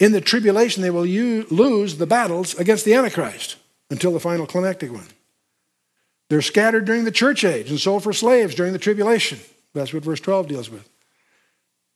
In 0.00 0.12
the 0.12 0.20
tribulation, 0.20 0.82
they 0.82 0.90
will 0.90 1.06
use, 1.06 1.50
lose 1.50 1.98
the 1.98 2.06
battles 2.06 2.54
against 2.54 2.84
the 2.84 2.94
Antichrist 2.94 3.56
until 3.90 4.12
the 4.12 4.20
final 4.20 4.46
climactic 4.46 4.92
one. 4.92 5.06
They're 6.28 6.42
scattered 6.42 6.84
during 6.84 7.04
the 7.04 7.10
church 7.10 7.44
age 7.44 7.70
and 7.70 7.80
sold 7.80 8.02
for 8.02 8.12
slaves 8.12 8.54
during 8.54 8.72
the 8.72 8.78
tribulation. 8.78 9.38
That's 9.74 9.92
what 9.92 10.04
verse 10.04 10.20
12 10.20 10.48
deals 10.48 10.70
with. 10.70 10.88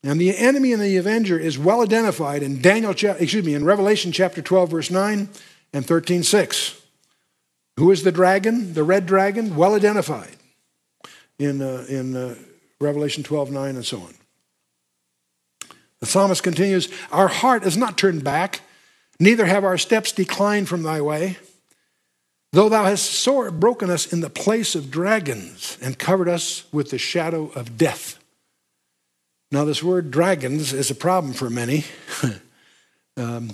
And 0.03 0.21
the 0.21 0.37
enemy 0.37 0.73
and 0.73 0.83
the 0.83 0.97
avenger 0.97 1.39
is 1.39 1.59
well 1.59 1.83
identified 1.83 2.43
in 2.43 2.61
Daniel, 2.61 2.91
excuse 2.91 3.45
me, 3.45 3.55
in 3.55 3.65
Revelation 3.65 4.11
chapter 4.11 4.43
12, 4.43 4.71
verse 4.71 4.91
9 4.91 5.29
and 5.73 5.87
13, 5.87 6.23
6. 6.23 6.83
Who 7.77 7.91
is 7.91 8.03
the 8.03 8.13
dragon? 8.13 8.75
The 8.75 8.83
red 8.83 9.07
dragon, 9.07 9.55
well 9.55 9.75
identified 9.75 10.37
in, 11.39 11.63
uh, 11.63 11.85
in 11.89 12.17
uh, 12.17 12.35
Revelation 12.81 13.23
12, 13.23 13.51
9, 13.51 13.77
and 13.77 13.85
so 13.87 13.99
on. 14.01 14.15
The 16.01 16.07
psalmist 16.07 16.43
continues 16.43 16.89
Our 17.13 17.29
heart 17.29 17.65
is 17.65 17.77
not 17.77 17.97
turned 17.97 18.25
back, 18.25 18.61
neither 19.21 19.47
have 19.47 19.65
our 19.65 19.79
steps 19.79 20.11
declined 20.11 20.69
from 20.69 20.83
thy 20.83 21.01
way. 21.01 21.39
Though 22.53 22.69
thou 22.69 22.85
hast 22.85 23.11
sore 23.11 23.51
broken 23.51 23.89
us 23.89 24.13
in 24.13 24.21
the 24.21 24.29
place 24.29 24.75
of 24.75 24.91
dragons 24.91 25.79
and 25.81 25.99
covered 25.99 26.29
us 26.29 26.65
with 26.71 26.91
the 26.91 26.99
shadow 26.99 27.51
of 27.55 27.79
death. 27.79 28.19
Now, 29.51 29.65
this 29.65 29.83
word 29.83 30.11
dragons 30.11 30.73
is 30.73 30.91
a 30.91 30.95
problem 30.95 31.33
for 31.33 31.49
many. 31.49 31.85
um, 33.17 33.51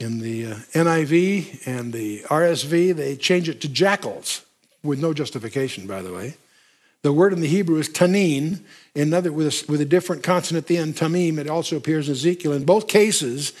in 0.00 0.18
the 0.18 0.46
uh, 0.46 0.54
NIV 0.72 1.66
and 1.66 1.92
the 1.92 2.20
RSV, 2.22 2.94
they 2.96 3.16
change 3.16 3.48
it 3.48 3.60
to 3.60 3.68
jackals, 3.68 4.44
with 4.82 4.98
no 4.98 5.12
justification, 5.12 5.86
by 5.86 6.02
the 6.02 6.12
way. 6.12 6.34
The 7.02 7.12
word 7.12 7.32
in 7.32 7.40
the 7.40 7.48
Hebrew 7.48 7.78
is 7.78 7.88
tanin, 7.88 8.60
another 8.94 9.32
with 9.32 9.46
a, 9.46 9.70
with 9.70 9.80
a 9.80 9.84
different 9.84 10.22
consonant 10.22 10.64
at 10.64 10.68
the 10.68 10.78
end, 10.78 10.96
tannim. 10.96 11.38
It 11.38 11.48
also 11.48 11.76
appears 11.76 12.08
in 12.08 12.12
Ezekiel. 12.12 12.52
In 12.52 12.64
both 12.64 12.88
cases, 12.88 13.52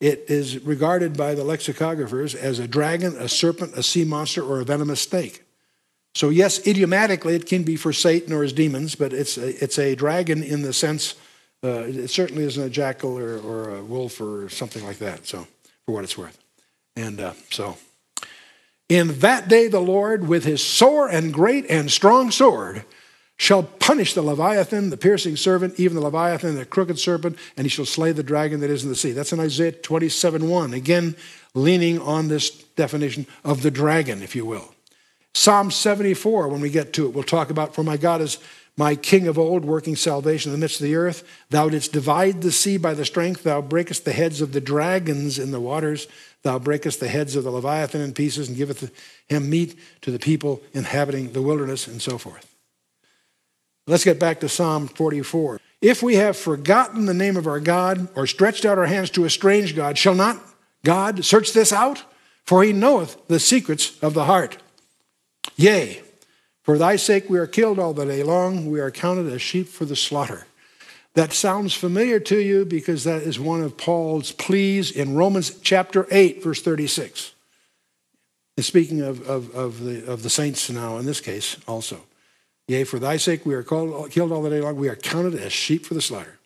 it 0.00 0.26
is 0.28 0.62
regarded 0.62 1.16
by 1.16 1.34
the 1.34 1.42
lexicographers 1.42 2.34
as 2.34 2.58
a 2.58 2.68
dragon, 2.68 3.16
a 3.16 3.28
serpent, 3.28 3.74
a 3.74 3.82
sea 3.82 4.04
monster, 4.04 4.42
or 4.42 4.60
a 4.60 4.64
venomous 4.64 5.00
snake. 5.00 5.42
So, 6.14 6.30
yes, 6.30 6.66
idiomatically, 6.66 7.34
it 7.34 7.46
can 7.46 7.62
be 7.62 7.76
for 7.76 7.92
Satan 7.92 8.32
or 8.32 8.42
his 8.42 8.52
demons, 8.52 8.94
but 8.94 9.12
it's 9.12 9.36
a, 9.36 9.62
it's 9.62 9.78
a 9.78 9.94
dragon 9.94 10.42
in 10.42 10.62
the 10.62 10.72
sense, 10.72 11.14
uh, 11.62 11.84
it 11.86 12.08
certainly 12.08 12.44
isn't 12.44 12.62
a 12.62 12.70
jackal 12.70 13.18
or, 13.18 13.38
or, 13.38 13.76
a 13.76 13.82
wolf 13.82 14.20
or 14.20 14.48
something 14.48 14.84
like 14.84 14.98
that, 14.98 15.26
so, 15.26 15.46
for 15.84 15.92
what 15.92 16.04
it's 16.04 16.16
worth. 16.16 16.38
And 16.94 17.20
uh, 17.20 17.32
so, 17.50 17.76
in 18.88 19.18
that 19.20 19.48
day, 19.48 19.68
the 19.68 19.80
Lord, 19.80 20.28
with 20.28 20.44
his 20.44 20.64
sore 20.64 21.08
and 21.08 21.34
great 21.34 21.66
and 21.68 21.90
strong 21.90 22.30
sword, 22.30 22.84
shall 23.36 23.62
punish 23.62 24.14
the 24.14 24.22
Leviathan, 24.22 24.90
the 24.90 24.96
piercing 24.96 25.36
serpent, 25.36 25.78
even 25.78 25.96
the 25.96 26.02
Leviathan, 26.02 26.54
the 26.54 26.64
crooked 26.64 26.98
serpent, 26.98 27.36
and 27.56 27.64
he 27.64 27.68
shall 27.68 27.84
slay 27.84 28.12
the 28.12 28.22
dragon 28.22 28.60
that 28.60 28.70
is 28.70 28.82
in 28.82 28.88
the 28.88 28.96
sea. 28.96 29.12
That's 29.12 29.32
in 29.32 29.40
Isaiah 29.40 29.72
27 29.72 30.48
1. 30.48 30.74
Again, 30.74 31.16
leaning 31.54 32.00
on 32.00 32.28
this 32.28 32.50
definition 32.50 33.26
of 33.44 33.62
the 33.62 33.70
dragon, 33.70 34.22
if 34.22 34.34
you 34.34 34.46
will. 34.46 34.74
Psalm 35.34 35.70
74, 35.70 36.48
when 36.48 36.62
we 36.62 36.70
get 36.70 36.94
to 36.94 37.06
it, 37.06 37.12
we'll 37.12 37.22
talk 37.22 37.50
about, 37.50 37.74
For 37.74 37.82
my 37.82 37.98
God 37.98 38.22
is 38.22 38.38
my 38.78 38.94
king 38.94 39.26
of 39.26 39.38
old, 39.38 39.64
working 39.64 39.96
salvation 39.96 40.50
in 40.50 40.58
the 40.58 40.62
midst 40.62 40.80
of 40.80 40.84
the 40.86 40.96
earth. 40.96 41.26
Thou 41.50 41.68
didst 41.68 41.92
divide 41.92 42.42
the 42.42 42.52
sea 42.52 42.78
by 42.78 42.94
the 42.94 43.04
strength. 43.04 43.42
Thou 43.42 43.60
breakest 43.60 44.04
the 44.04 44.12
heads 44.12 44.40
of 44.40 44.52
the 44.52 44.60
dragons 44.60 45.38
in 45.38 45.50
the 45.50 45.60
waters. 45.60 46.08
Thou 46.42 46.58
breakest 46.58 47.00
the 47.00 47.08
heads 47.08 47.36
of 47.36 47.44
the 47.44 47.50
Leviathan 47.50 48.00
in 48.00 48.12
pieces 48.12 48.48
and 48.48 48.56
giveth 48.56 48.90
him 49.28 49.50
meat 49.50 49.78
to 50.02 50.10
the 50.10 50.18
people 50.18 50.62
inhabiting 50.72 51.32
the 51.32 51.42
wilderness, 51.42 51.86
and 51.86 52.00
so 52.00 52.16
forth. 52.16 52.55
Let's 53.86 54.04
get 54.04 54.18
back 54.18 54.40
to 54.40 54.48
Psalm 54.48 54.88
44. 54.88 55.60
If 55.80 56.02
we 56.02 56.16
have 56.16 56.36
forgotten 56.36 57.06
the 57.06 57.14
name 57.14 57.36
of 57.36 57.46
our 57.46 57.60
God 57.60 58.08
or 58.16 58.26
stretched 58.26 58.64
out 58.64 58.78
our 58.78 58.86
hands 58.86 59.10
to 59.10 59.24
a 59.24 59.30
strange 59.30 59.76
God, 59.76 59.96
shall 59.96 60.14
not 60.14 60.42
God 60.84 61.24
search 61.24 61.52
this 61.52 61.72
out? 61.72 62.02
For 62.44 62.62
he 62.64 62.72
knoweth 62.72 63.16
the 63.28 63.38
secrets 63.38 63.98
of 64.02 64.14
the 64.14 64.24
heart. 64.24 64.58
Yea, 65.56 66.02
for 66.62 66.78
thy 66.78 66.96
sake 66.96 67.30
we 67.30 67.38
are 67.38 67.46
killed 67.46 67.78
all 67.78 67.94
the 67.94 68.04
day 68.04 68.22
long, 68.22 68.68
we 68.70 68.80
are 68.80 68.90
counted 68.90 69.32
as 69.32 69.40
sheep 69.40 69.68
for 69.68 69.84
the 69.84 69.96
slaughter. 69.96 70.46
That 71.14 71.32
sounds 71.32 71.72
familiar 71.72 72.20
to 72.20 72.38
you 72.38 72.64
because 72.64 73.04
that 73.04 73.22
is 73.22 73.38
one 73.38 73.62
of 73.62 73.76
Paul's 73.76 74.32
pleas 74.32 74.90
in 74.90 75.14
Romans 75.14 75.58
chapter 75.60 76.06
8, 76.10 76.42
verse 76.42 76.60
36. 76.60 77.32
And 78.56 78.66
speaking 78.66 79.00
of, 79.00 79.28
of, 79.28 79.54
of, 79.54 79.84
the, 79.84 80.10
of 80.10 80.22
the 80.22 80.30
saints 80.30 80.68
now, 80.68 80.98
in 80.98 81.06
this 81.06 81.20
case 81.20 81.56
also. 81.66 82.00
Yea, 82.68 82.84
for 82.84 82.98
thy 82.98 83.16
sake 83.16 83.46
we 83.46 83.54
are 83.54 83.62
called, 83.62 84.10
killed 84.10 84.32
all 84.32 84.42
the 84.42 84.50
day 84.50 84.60
long, 84.60 84.76
we 84.76 84.88
are 84.88 84.96
counted 84.96 85.34
as 85.34 85.52
sheep 85.52 85.86
for 85.86 85.94
the 85.94 86.00
slaughter. 86.00 86.38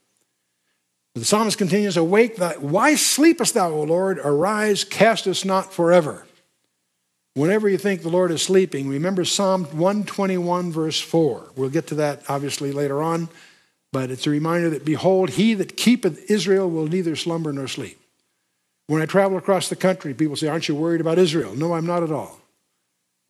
The 1.15 1.25
psalmist 1.25 1.59
continues, 1.59 1.97
Awake, 1.97 2.39
why 2.59 2.95
sleepest 2.95 3.55
thou, 3.55 3.71
O 3.71 3.83
Lord? 3.83 4.19
Arise, 4.19 4.85
cast 4.85 5.27
us 5.27 5.45
not 5.45 5.73
forever. 5.73 6.27
Whenever 7.35 7.69
you 7.69 7.79
think 7.79 8.03
the 8.03 8.09
Lord 8.09 8.31
is 8.31 8.43
sleeping, 8.43 8.89
remember 8.89 9.25
Psalm 9.25 9.65
121, 9.65 10.73
verse 10.73 11.01
4. 11.01 11.53
We'll 11.57 11.71
get 11.71 11.87
to 11.89 11.95
that 11.97 12.23
obviously 12.29 12.73
later 12.73 13.03
on, 13.03 13.29
but 13.93 14.11
it's 14.11 14.27
a 14.27 14.31
reminder 14.31 14.71
that, 14.71 14.85
Behold, 14.85 15.31
he 15.31 15.55
that 15.55 15.77
keepeth 15.77 16.31
Israel 16.31 16.69
will 16.69 16.87
neither 16.87 17.17
slumber 17.17 17.53
nor 17.53 17.67
sleep. 17.67 18.01
When 18.89 19.01
I 19.01 19.07
travel 19.07 19.39
across 19.39 19.69
the 19.69 19.77
country, 19.77 20.13
people 20.15 20.37
say, 20.37 20.49
Aren't 20.49 20.69
you 20.69 20.75
worried 20.75 21.01
about 21.01 21.19
Israel? 21.19 21.55
No, 21.55 21.75
I'm 21.75 21.87
not 21.87 22.03
at 22.03 22.13
all. 22.13 22.40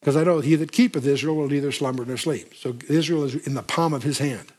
Because 0.00 0.16
I 0.16 0.24
know 0.24 0.40
he 0.40 0.54
that 0.56 0.72
keepeth 0.72 1.06
Israel 1.06 1.36
will 1.36 1.48
neither 1.48 1.72
slumber 1.72 2.04
nor 2.04 2.16
sleep. 2.16 2.54
So 2.54 2.76
Israel 2.88 3.24
is 3.24 3.34
in 3.46 3.54
the 3.54 3.62
palm 3.62 3.92
of 3.92 4.02
his 4.02 4.18
hand. 4.18 4.52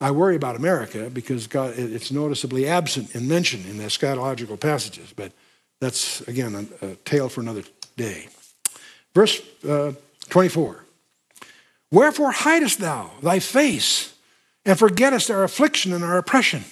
I 0.00 0.12
worry 0.12 0.36
about 0.36 0.54
America 0.54 1.10
because 1.10 1.48
God, 1.48 1.74
it's 1.76 2.12
noticeably 2.12 2.68
absent 2.68 3.14
in 3.16 3.26
mention 3.26 3.64
in 3.68 3.78
the 3.78 3.84
eschatological 3.84 4.60
passages, 4.60 5.12
but 5.14 5.32
that's, 5.80 6.20
again, 6.22 6.68
a, 6.80 6.86
a 6.86 6.94
tale 6.96 7.28
for 7.28 7.40
another 7.40 7.64
day. 7.96 8.28
Verse 9.14 9.42
uh, 9.68 9.92
24 10.28 10.84
Wherefore 11.90 12.32
hidest 12.32 12.78
thou 12.78 13.10
thy 13.22 13.38
face 13.38 14.14
and 14.64 14.78
forgettest 14.78 15.30
our 15.30 15.42
affliction 15.42 15.92
and 15.92 16.04
our 16.04 16.18
oppression? 16.18 16.64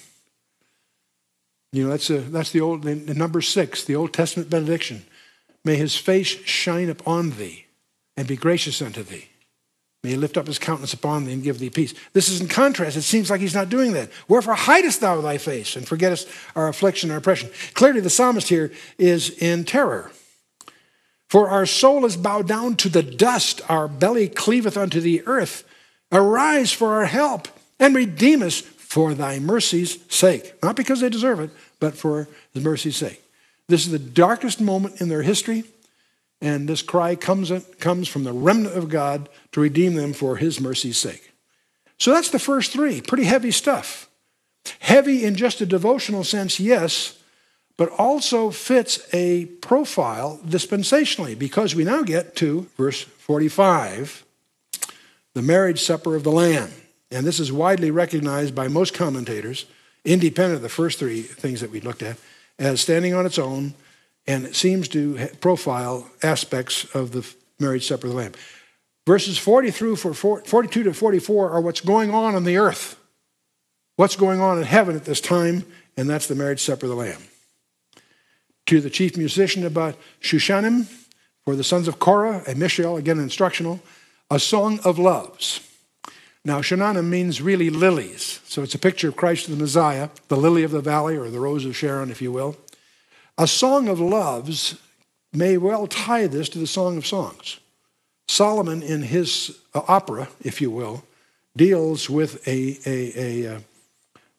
You 1.73 1.83
know, 1.83 1.89
that's, 1.89 2.09
a, 2.09 2.19
that's 2.19 2.51
the 2.51 2.61
old, 2.61 2.85
number 2.85 3.41
six, 3.41 3.83
the 3.83 3.95
Old 3.95 4.13
Testament 4.13 4.49
benediction. 4.49 5.05
May 5.65 5.75
his 5.75 5.95
face 5.95 6.27
shine 6.27 6.89
upon 6.89 7.31
thee 7.31 7.65
and 8.15 8.27
be 8.27 8.35
gracious 8.35 8.81
unto 8.81 9.03
thee. 9.03 9.29
May 10.03 10.11
he 10.11 10.15
lift 10.15 10.37
up 10.37 10.47
his 10.47 10.59
countenance 10.59 10.93
upon 10.93 11.25
thee 11.25 11.33
and 11.33 11.43
give 11.43 11.59
thee 11.59 11.69
peace. 11.69 11.93
This 12.13 12.29
is 12.29 12.39
in 12.39 12.47
contrast. 12.47 12.95
It 12.95 13.01
seems 13.01 13.29
like 13.29 13.41
he's 13.41 13.53
not 13.53 13.69
doing 13.69 13.93
that. 13.93 14.09
Wherefore 14.27 14.55
hidest 14.55 15.01
thou 15.01 15.19
thy 15.21 15.37
face 15.37 15.75
and 15.75 15.87
forgettest 15.87 16.27
our 16.55 16.67
affliction, 16.67 17.11
our 17.11 17.17
oppression? 17.17 17.49
Clearly, 17.73 17.99
the 17.99 18.09
psalmist 18.09 18.47
here 18.47 18.71
is 18.97 19.29
in 19.29 19.65
terror. 19.65 20.11
For 21.29 21.49
our 21.49 21.65
soul 21.65 22.05
is 22.05 22.15
bowed 22.15 22.47
down 22.47 22.77
to 22.77 22.89
the 22.89 23.03
dust, 23.03 23.61
our 23.67 23.87
belly 23.87 24.29
cleaveth 24.29 24.77
unto 24.77 25.01
the 25.01 25.23
earth. 25.27 25.65
Arise 26.11 26.71
for 26.71 26.93
our 26.93 27.05
help 27.05 27.49
and 27.79 27.93
redeem 27.93 28.41
us 28.41 28.61
for 28.61 29.13
thy 29.13 29.39
mercy's 29.39 29.99
sake. 30.07 30.53
Not 30.63 30.77
because 30.77 31.01
they 31.01 31.09
deserve 31.09 31.41
it, 31.41 31.49
but 31.79 31.97
for 31.97 32.29
the 32.53 32.61
mercy's 32.61 32.95
sake. 32.95 33.21
This 33.67 33.85
is 33.85 33.91
the 33.91 33.99
darkest 33.99 34.61
moment 34.61 35.01
in 35.01 35.09
their 35.09 35.23
history, 35.23 35.65
and 36.41 36.69
this 36.69 36.81
cry 36.81 37.15
comes, 37.15 37.51
comes 37.79 38.07
from 38.07 38.23
the 38.23 38.31
remnant 38.31 38.77
of 38.77 38.89
God 38.89 39.27
to 39.51 39.61
redeem 39.61 39.95
them 39.95 40.13
for 40.13 40.37
his 40.37 40.61
mercy's 40.61 40.97
sake. 40.97 41.33
So 41.97 42.11
that's 42.11 42.29
the 42.29 42.39
first 42.39 42.71
three. 42.71 43.01
Pretty 43.01 43.25
heavy 43.25 43.51
stuff. 43.51 44.07
Heavy 44.79 45.25
in 45.25 45.35
just 45.35 45.61
a 45.61 45.65
devotional 45.65 46.23
sense, 46.23 46.59
yes, 46.59 47.17
but 47.75 47.89
also 47.97 48.51
fits 48.51 49.07
a 49.13 49.45
profile 49.45 50.39
dispensationally 50.45 51.37
because 51.37 51.75
we 51.75 51.83
now 51.83 52.03
get 52.03 52.35
to 52.37 52.67
verse 52.77 53.01
45, 53.01 54.25
the 55.33 55.41
marriage 55.41 55.81
supper 55.81 56.15
of 56.15 56.23
the 56.23 56.31
Lamb. 56.31 56.71
And 57.11 57.25
this 57.25 57.39
is 57.39 57.51
widely 57.51 57.91
recognized 57.91 58.55
by 58.55 58.67
most 58.67 58.93
commentators, 58.93 59.65
independent 60.03 60.55
of 60.55 60.61
the 60.61 60.69
first 60.69 60.99
three 60.99 61.21
things 61.21 61.61
that 61.61 61.69
we 61.69 61.79
looked 61.79 62.03
at, 62.03 62.17
as 62.59 62.81
standing 62.81 63.13
on 63.13 63.25
its 63.25 63.39
own, 63.39 63.73
and 64.25 64.45
it 64.45 64.55
seems 64.55 64.87
to 64.89 65.29
profile 65.39 66.09
aspects 66.23 66.85
of 66.95 67.11
the 67.11 67.27
marriage 67.59 67.87
supper 67.87 68.07
of 68.07 68.13
the 68.13 68.17
Lamb. 68.19 68.33
Verses 69.05 69.37
40 69.37 69.71
through 69.71 69.95
42 69.95 70.83
to 70.83 70.93
44 70.93 71.51
are 71.51 71.61
what's 71.61 71.81
going 71.81 72.13
on 72.13 72.35
on 72.35 72.43
the 72.43 72.57
earth, 72.57 72.99
what's 73.95 74.15
going 74.15 74.41
on 74.41 74.57
in 74.57 74.63
heaven 74.63 74.95
at 74.95 75.05
this 75.05 75.21
time, 75.21 75.65
and 75.95 76.09
that's 76.09 76.27
the 76.27 76.35
marriage 76.35 76.61
supper 76.61 76.85
of 76.85 76.89
the 76.89 76.95
Lamb. 76.95 77.21
To 78.67 78.81
the 78.81 78.89
chief 78.89 79.15
musician 79.15 79.65
about 79.65 79.95
Shoshannim, 80.21 80.87
for 81.45 81.55
the 81.55 81.63
sons 81.63 81.87
of 81.87 81.99
Korah 81.99 82.43
and 82.45 82.57
Maschil, 82.57 82.99
again 82.99 83.19
instructional, 83.19 83.79
a 84.29 84.39
song 84.39 84.81
of 84.83 84.99
loves. 84.99 85.61
Now, 86.47 86.61
Shoshannim 86.61 87.09
means 87.09 87.41
really 87.41 87.69
lilies. 87.69 88.39
So 88.45 88.63
it's 88.63 88.73
a 88.73 88.79
picture 88.79 89.09
of 89.09 89.17
Christ 89.17 89.49
the 89.49 89.57
Messiah, 89.57 90.07
the 90.29 90.37
lily 90.37 90.63
of 90.63 90.71
the 90.71 90.79
valley, 90.79 91.17
or 91.17 91.29
the 91.29 91.41
rose 91.41 91.65
of 91.65 91.75
Sharon, 91.75 92.09
if 92.09 92.21
you 92.21 92.31
will. 92.31 92.55
A 93.37 93.45
song 93.45 93.89
of 93.89 93.99
loves 93.99 94.79
may 95.33 95.57
well 95.57 95.87
tie 95.87 96.25
this 96.25 96.47
to 96.47 96.57
the 96.57 96.65
Song 96.65 96.95
of 96.95 97.05
Songs. 97.05 97.59
Solomon, 98.29 98.81
in 98.81 99.01
his 99.01 99.59
uh, 99.75 99.81
opera, 99.89 100.29
if 100.41 100.61
you 100.61 100.71
will, 100.71 101.03
deals 101.57 102.09
with 102.09 102.47
a, 102.47 102.77
a, 102.85 103.45
a, 103.45 103.55
uh, 103.55 103.59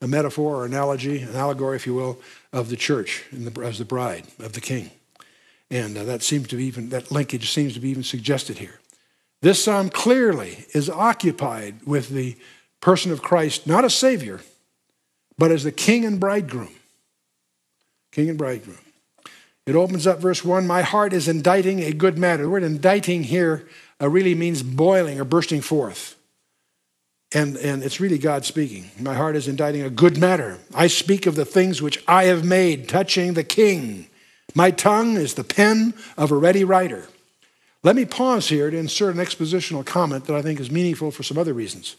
a, 0.00 0.08
metaphor 0.08 0.62
or 0.62 0.64
analogy, 0.64 1.20
an 1.20 1.36
allegory, 1.36 1.76
if 1.76 1.86
you 1.86 1.92
will, 1.92 2.18
of 2.54 2.70
the 2.70 2.76
church 2.76 3.26
the, 3.30 3.60
as 3.60 3.76
the 3.76 3.84
bride 3.84 4.24
of 4.38 4.54
the 4.54 4.62
king. 4.62 4.90
And 5.70 5.98
uh, 5.98 6.04
that 6.04 6.22
seems 6.22 6.48
to 6.48 6.56
be 6.56 6.64
even, 6.64 6.88
that 6.88 7.10
linkage 7.10 7.50
seems 7.50 7.74
to 7.74 7.80
be 7.80 7.90
even 7.90 8.02
suggested 8.02 8.56
here. 8.56 8.80
This 9.40 9.62
psalm 9.62 9.88
clearly 9.88 10.66
is 10.74 10.90
occupied 10.90 11.86
with 11.86 12.08
the 12.08 12.36
person 12.80 13.12
of 13.12 13.22
Christ, 13.22 13.66
not 13.66 13.84
as 13.84 13.94
Savior, 13.94 14.40
but 15.36 15.52
as 15.52 15.64
the 15.64 15.72
king 15.72 16.04
and 16.04 16.18
bridegroom. 16.18 16.74
King 18.10 18.30
and 18.30 18.38
bridegroom. 18.38 18.78
It 19.66 19.76
opens 19.76 20.06
up 20.06 20.18
verse 20.18 20.44
1 20.44 20.66
My 20.66 20.82
heart 20.82 21.12
is 21.12 21.28
inditing 21.28 21.80
a 21.80 21.92
good 21.92 22.18
matter. 22.18 22.44
The 22.44 22.48
word 22.48 22.62
inditing 22.62 23.24
here 23.24 23.68
uh, 24.00 24.08
really 24.08 24.34
means 24.34 24.62
boiling 24.62 25.20
or 25.20 25.24
bursting 25.24 25.60
forth. 25.60 26.16
And, 27.32 27.56
and 27.58 27.82
it's 27.82 28.00
really 28.00 28.16
God 28.16 28.46
speaking. 28.46 28.90
My 28.98 29.14
heart 29.14 29.36
is 29.36 29.46
inditing 29.46 29.82
a 29.82 29.90
good 29.90 30.16
matter. 30.16 30.58
I 30.74 30.86
speak 30.86 31.26
of 31.26 31.34
the 31.34 31.44
things 31.44 31.82
which 31.82 32.02
I 32.08 32.24
have 32.24 32.44
made, 32.44 32.88
touching 32.88 33.34
the 33.34 33.44
king. 33.44 34.08
My 34.54 34.70
tongue 34.70 35.16
is 35.16 35.34
the 35.34 35.44
pen 35.44 35.92
of 36.16 36.32
a 36.32 36.36
ready 36.36 36.64
writer. 36.64 37.04
Let 37.88 37.96
me 37.96 38.04
pause 38.04 38.50
here 38.50 38.70
to 38.70 38.76
insert 38.76 39.14
an 39.14 39.20
expositional 39.22 39.82
comment 39.82 40.26
that 40.26 40.36
I 40.36 40.42
think 40.42 40.60
is 40.60 40.70
meaningful 40.70 41.10
for 41.10 41.22
some 41.22 41.38
other 41.38 41.54
reasons. 41.54 41.96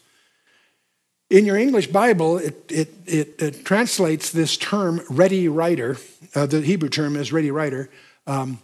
In 1.30 1.44
your 1.44 1.56
English 1.56 1.88
Bible, 1.88 2.38
it, 2.38 2.70
it, 2.70 2.94
it, 3.06 3.42
it 3.42 3.64
translates 3.64 4.30
this 4.30 4.56
term, 4.56 5.00
ready 5.10 5.48
writer, 5.48 5.96
uh, 6.36 6.46
the 6.46 6.60
Hebrew 6.60 6.90
term 6.90 7.16
is 7.16 7.32
ready 7.32 7.50
writer, 7.50 7.90
um, 8.28 8.60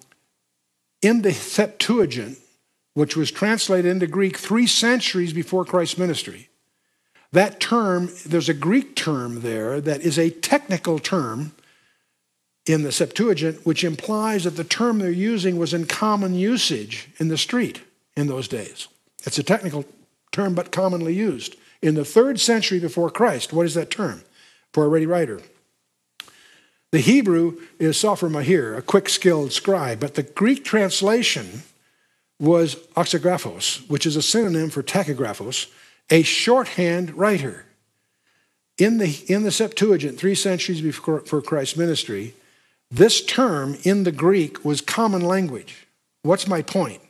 in 1.02 1.22
the 1.22 1.32
Septuagint, 1.32 2.38
which 2.94 3.16
was 3.16 3.32
translated 3.32 3.90
into 3.90 4.06
Greek 4.06 4.36
three 4.36 4.68
centuries 4.68 5.32
before 5.32 5.64
Christ's 5.64 5.98
ministry. 5.98 6.48
That 7.32 7.58
term, 7.58 8.08
there's 8.24 8.48
a 8.48 8.54
Greek 8.54 8.94
term 8.94 9.40
there 9.40 9.80
that 9.80 10.02
is 10.02 10.16
a 10.16 10.30
technical 10.30 11.00
term 11.00 11.55
in 12.66 12.82
the 12.82 12.92
Septuagint, 12.92 13.64
which 13.64 13.84
implies 13.84 14.44
that 14.44 14.56
the 14.56 14.64
term 14.64 14.98
they're 14.98 15.10
using 15.10 15.56
was 15.56 15.72
in 15.72 15.86
common 15.86 16.34
usage 16.34 17.08
in 17.18 17.28
the 17.28 17.38
street 17.38 17.80
in 18.16 18.26
those 18.26 18.48
days. 18.48 18.88
It's 19.24 19.38
a 19.38 19.42
technical 19.42 19.84
term, 20.32 20.54
but 20.54 20.72
commonly 20.72 21.14
used. 21.14 21.56
In 21.80 21.94
the 21.94 22.04
third 22.04 22.40
century 22.40 22.80
before 22.80 23.10
Christ, 23.10 23.52
what 23.52 23.66
is 23.66 23.74
that 23.74 23.90
term 23.90 24.22
for 24.72 24.84
a 24.84 24.88
ready 24.88 25.06
writer? 25.06 25.40
The 26.90 27.00
Hebrew 27.00 27.60
is 27.78 27.96
sophron 27.96 28.32
mahir, 28.32 28.76
a 28.76 28.82
quick 28.82 29.08
skilled 29.08 29.52
scribe, 29.52 30.00
but 30.00 30.14
the 30.14 30.22
Greek 30.22 30.64
translation 30.64 31.62
was 32.38 32.76
oxygraphos, 32.96 33.88
which 33.88 34.06
is 34.06 34.16
a 34.16 34.22
synonym 34.22 34.70
for 34.70 34.82
tachygraphos, 34.82 35.70
a 36.10 36.22
shorthand 36.22 37.16
writer. 37.16 37.64
In 38.78 38.98
the, 38.98 39.24
in 39.26 39.42
the 39.42 39.50
Septuagint, 39.50 40.18
three 40.18 40.34
centuries 40.34 40.80
before 40.80 41.20
Christ's 41.20 41.76
ministry, 41.76 42.34
this 42.90 43.24
term 43.24 43.76
in 43.82 44.04
the 44.04 44.12
Greek 44.12 44.64
was 44.64 44.80
common 44.80 45.22
language. 45.22 45.86
What's 46.22 46.46
my 46.46 46.62
point? 46.62 47.00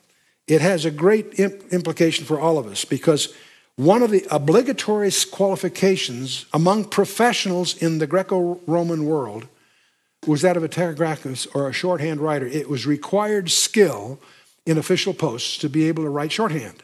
It 0.47 0.61
has 0.61 0.85
a 0.85 0.91
great 0.91 1.39
implication 1.39 2.25
for 2.25 2.39
all 2.39 2.59
of 2.59 2.67
us 2.67 2.85
because 2.85 3.35
one 3.77 4.03
of 4.03 4.11
the 4.11 4.27
obligatory 4.31 5.11
qualifications 5.31 6.47
among 6.53 6.85
professionals 6.85 7.77
in 7.77 7.99
the 7.99 8.07
Greco 8.07 8.61
Roman 8.67 9.05
world 9.05 9.49
was 10.27 10.43
that 10.43 10.57
of 10.57 10.65
a 10.65 10.69
tachygraphus 10.69 11.47
or 11.55 11.69
a 11.69 11.73
shorthand 11.73 12.21
writer. 12.21 12.47
It 12.47 12.71
was 12.71 12.87
required 12.87 13.51
skill 13.51 14.19
in 14.65 14.79
official 14.79 15.15
posts 15.15 15.59
to 15.59 15.69
be 15.69 15.89
able 15.89 16.05
to 16.05 16.11
write 16.11 16.33
shorthand. 16.33 16.83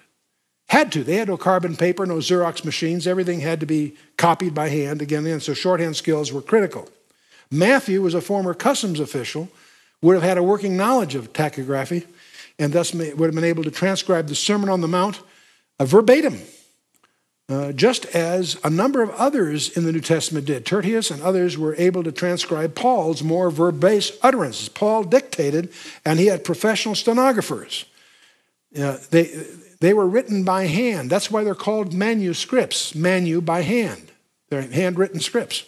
Had 0.69 0.93
to. 0.93 1.05
They 1.05 1.17
had 1.17 1.29
no 1.29 1.37
carbon 1.37 1.77
paper, 1.77 2.07
no 2.07 2.17
Xerox 2.17 2.65
machines. 2.65 3.07
Everything 3.07 3.41
had 3.41 3.61
to 3.61 3.67
be 3.67 3.97
copied 4.17 4.55
by 4.55 4.69
hand 4.69 5.03
again, 5.03 5.27
and 5.27 5.43
so 5.43 5.55
shorthand 5.55 5.97
skills 5.97 6.33
were 6.33 6.43
critical. 6.43 6.89
Matthew 7.53 8.03
was 8.03 8.15
a 8.15 8.21
former 8.21 8.55
customs 8.55 8.99
official, 8.99 9.49
would 10.01 10.15
have 10.15 10.23
had 10.23 10.39
a 10.39 10.43
working 10.43 10.77
knowledge 10.77 11.15
of 11.15 11.33
tachygraphy, 11.33 12.07
and 12.59 12.73
thus 12.73 12.93
would 12.95 13.07
have 13.07 13.35
been 13.35 13.45
able 13.45 13.65
to 13.65 13.71
transcribe 13.71 14.27
the 14.27 14.35
Sermon 14.35 14.69
on 14.69 14.81
the 14.81 14.89
Mount 14.89 15.21
uh, 15.79 15.85
verbatim 15.85 16.41
uh, 17.53 17.73
just 17.73 18.07
as 18.07 18.59
a 18.65 18.71
number 18.71 19.03
of 19.03 19.11
others 19.11 19.77
in 19.77 19.85
the 19.85 19.93
New 19.93 20.01
Testament 20.01 20.47
did. 20.47 20.65
Tertius 20.65 21.11
and 21.11 21.23
others 21.23 21.59
were 21.59 21.75
able 21.77 22.03
to 22.03 22.13
transcribe 22.13 22.75
Paul's 22.75 23.23
more 23.23 23.51
verbose 23.51 24.17
utterances. 24.23 24.69
Paul 24.69 25.05
dictated, 25.05 25.73
and 26.05 26.19
he 26.19 26.27
had 26.27 26.45
professional 26.45 26.95
stenographers. 26.95 27.85
Uh, 28.79 28.97
they, 29.11 29.45
they 29.81 29.93
were 29.93 30.07
written 30.07 30.45
by 30.45 30.67
hand. 30.67 31.11
That's 31.11 31.31
why 31.31 31.45
they're 31.45 31.55
called 31.55 31.93
manuscripts, 31.93 32.95
manu 32.95 33.41
by 33.41 33.63
hand. 33.63 34.11
They're 34.49 34.63
handwritten 34.63 35.21
scripts. 35.21 35.65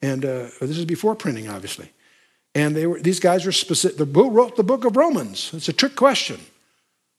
And 0.00 0.24
uh, 0.24 0.48
this 0.60 0.78
is 0.78 0.84
before 0.84 1.14
printing, 1.14 1.48
obviously. 1.48 1.90
And 2.54 2.74
they 2.74 2.86
were, 2.86 3.00
these 3.00 3.20
guys 3.20 3.44
were 3.44 3.52
specific. 3.52 3.98
Who 4.08 4.30
wrote 4.30 4.56
the 4.56 4.64
book 4.64 4.84
of 4.84 4.96
Romans? 4.96 5.50
It's 5.52 5.68
a 5.68 5.72
trick 5.72 5.96
question. 5.96 6.40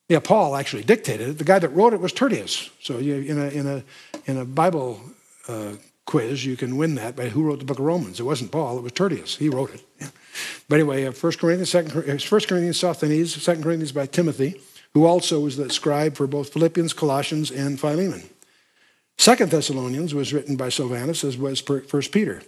Yeah, 0.07 0.19
Paul 0.19 0.55
actually 0.55 0.83
dictated 0.83 1.29
it. 1.29 1.38
The 1.38 1.43
guy 1.43 1.59
that 1.59 1.69
wrote 1.69 1.93
it 1.93 2.00
was 2.00 2.12
Tertius. 2.12 2.69
So 2.81 2.98
you, 2.98 3.15
in, 3.15 3.39
a, 3.39 3.48
in, 3.50 3.67
a, 3.67 3.83
in 4.25 4.38
a 4.38 4.45
Bible 4.45 5.00
uh, 5.48 5.74
quiz, 6.05 6.43
you 6.43 6.57
can 6.57 6.77
win 6.77 6.95
that 6.95 7.15
by 7.15 7.29
who 7.29 7.43
wrote 7.43 7.59
the 7.59 7.65
book 7.65 7.77
of 7.77 7.86
Romans. 7.86 8.19
It 8.19 8.24
wasn't 8.24 8.51
Paul, 8.51 8.79
it 8.79 8.81
was 8.81 8.93
Tertius. 8.93 9.36
He 9.36 9.50
wrote 9.50 9.74
it. 9.74 9.83
Yeah. 10.01 10.09
But 10.68 10.75
anyway, 10.75 11.05
uh, 11.05 11.11
1 11.11 11.33
Corinthians, 11.33 11.72
2 11.72 11.83
1 12.01 12.18
Corinthians, 12.27 12.79
Sosthenes, 12.79 13.33
2 13.33 13.61
Corinthians 13.61 13.92
by 13.92 14.07
Timothy, 14.07 14.59
who 14.94 15.05
also 15.05 15.39
was 15.42 15.57
the 15.57 15.70
scribe 15.70 16.15
for 16.15 16.25
both 16.25 16.53
Philippians, 16.53 16.94
Colossians, 16.94 17.51
and 17.51 17.79
Philemon. 17.79 18.27
Second 19.18 19.51
Thessalonians 19.51 20.15
was 20.15 20.33
written 20.33 20.55
by 20.55 20.70
Silvanus, 20.70 21.24
as 21.24 21.37
was 21.37 21.59
First 21.59 22.11
Peter. 22.11 22.42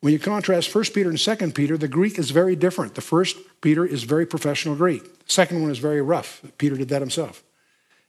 When 0.00 0.12
you 0.12 0.18
contrast 0.18 0.72
1 0.72 0.84
Peter 0.94 1.10
and 1.10 1.18
2 1.18 1.52
Peter, 1.52 1.76
the 1.76 1.88
Greek 1.88 2.18
is 2.18 2.30
very 2.30 2.54
different. 2.54 2.94
The 2.94 3.00
first 3.00 3.36
Peter 3.60 3.84
is 3.84 4.04
very 4.04 4.26
professional 4.26 4.76
Greek. 4.76 5.02
The 5.26 5.32
second 5.32 5.60
one 5.60 5.70
is 5.70 5.78
very 5.78 6.00
rough. 6.00 6.40
Peter 6.56 6.76
did 6.76 6.88
that 6.90 7.02
himself. 7.02 7.42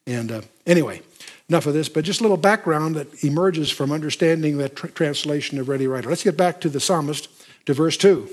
And 0.06 0.32
uh, 0.32 0.42
anyway, 0.68 1.02
enough 1.50 1.66
of 1.66 1.74
this, 1.74 1.90
but 1.90 2.06
just 2.06 2.20
a 2.20 2.24
little 2.24 2.38
background 2.38 2.96
that 2.96 3.24
emerges 3.24 3.72
from 3.72 3.92
understanding 3.92 4.58
that 4.58 4.76
tr- 4.76 4.88
translation 4.88 5.60
of 5.60 5.68
Ready 5.68 5.88
Writer. 5.88 6.10
Let's 6.10 6.24
get 6.24 6.38
back 6.38 6.62
to 6.62 6.70
the 6.70 6.80
psalmist, 6.80 7.28
to 7.66 7.74
verse 7.74 7.98
2. 7.98 8.30